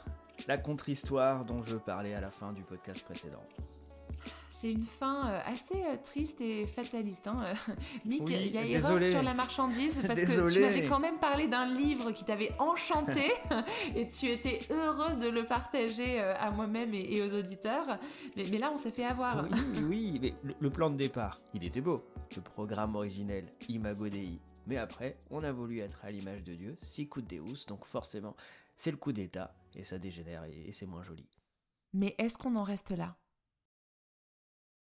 la 0.47 0.57
contre-histoire 0.57 1.43
dont 1.43 1.61
je 1.61 1.75
parlais 1.75 2.13
à 2.13 2.21
la 2.21 2.31
fin 2.31 2.53
du 2.53 2.63
podcast 2.63 3.03
précédent. 3.03 3.43
C'est 4.49 4.71
une 4.71 4.85
fin 4.85 5.27
euh, 5.27 5.39
assez 5.45 5.75
euh, 5.75 5.97
triste 6.01 6.39
et 6.39 6.67
fataliste. 6.67 7.27
Hein. 7.27 7.43
Mick, 8.05 8.21
Oui, 8.25 8.35
il 8.45 8.53
y 8.53 8.57
a 8.59 8.61
désolé. 8.61 8.75
erreur 8.75 9.03
sur 9.03 9.23
la 9.23 9.33
marchandise 9.33 10.01
parce 10.07 10.21
que 10.21 10.53
tu 10.53 10.59
m'avais 10.61 10.85
quand 10.85 10.99
même 10.99 11.17
parlé 11.17 11.47
d'un 11.47 11.65
livre 11.65 12.11
qui 12.11 12.23
t'avait 12.23 12.51
enchanté 12.59 13.31
et 13.95 14.07
tu 14.07 14.27
étais 14.27 14.61
heureux 14.69 15.15
de 15.15 15.27
le 15.27 15.45
partager 15.45 16.21
euh, 16.21 16.33
à 16.39 16.51
moi-même 16.51 16.93
et, 16.93 17.15
et 17.15 17.21
aux 17.23 17.33
auditeurs. 17.33 17.97
Mais, 18.37 18.45
mais 18.51 18.59
là, 18.59 18.71
on 18.71 18.77
s'est 18.77 18.91
fait 18.91 19.05
avoir. 19.05 19.45
Oui, 19.51 19.81
oui, 19.89 20.19
mais 20.21 20.33
le, 20.43 20.53
le 20.59 20.69
plan 20.69 20.91
de 20.91 20.95
départ, 20.95 21.39
il 21.55 21.65
était 21.65 21.81
beau. 21.81 22.05
Le 22.35 22.41
programme 22.41 22.95
originel, 22.95 23.45
Imago 23.67 24.07
Dei. 24.09 24.39
Mais 24.71 24.77
après, 24.77 25.17
on 25.29 25.43
a 25.43 25.51
voulu 25.51 25.79
être 25.79 26.05
à 26.05 26.11
l'image 26.11 26.45
de 26.45 26.55
Dieu, 26.55 26.77
Sicut 26.81 27.23
Deus, 27.23 27.65
donc 27.67 27.83
forcément, 27.83 28.37
c'est 28.77 28.89
le 28.89 28.95
coup 28.95 29.11
d'état, 29.11 29.53
et 29.75 29.83
ça 29.83 29.99
dégénère, 29.99 30.45
et 30.45 30.71
c'est 30.71 30.85
moins 30.85 31.03
joli. 31.03 31.27
Mais 31.91 32.15
est-ce 32.17 32.37
qu'on 32.37 32.55
en 32.55 32.63
reste 32.63 32.91
là? 32.91 33.17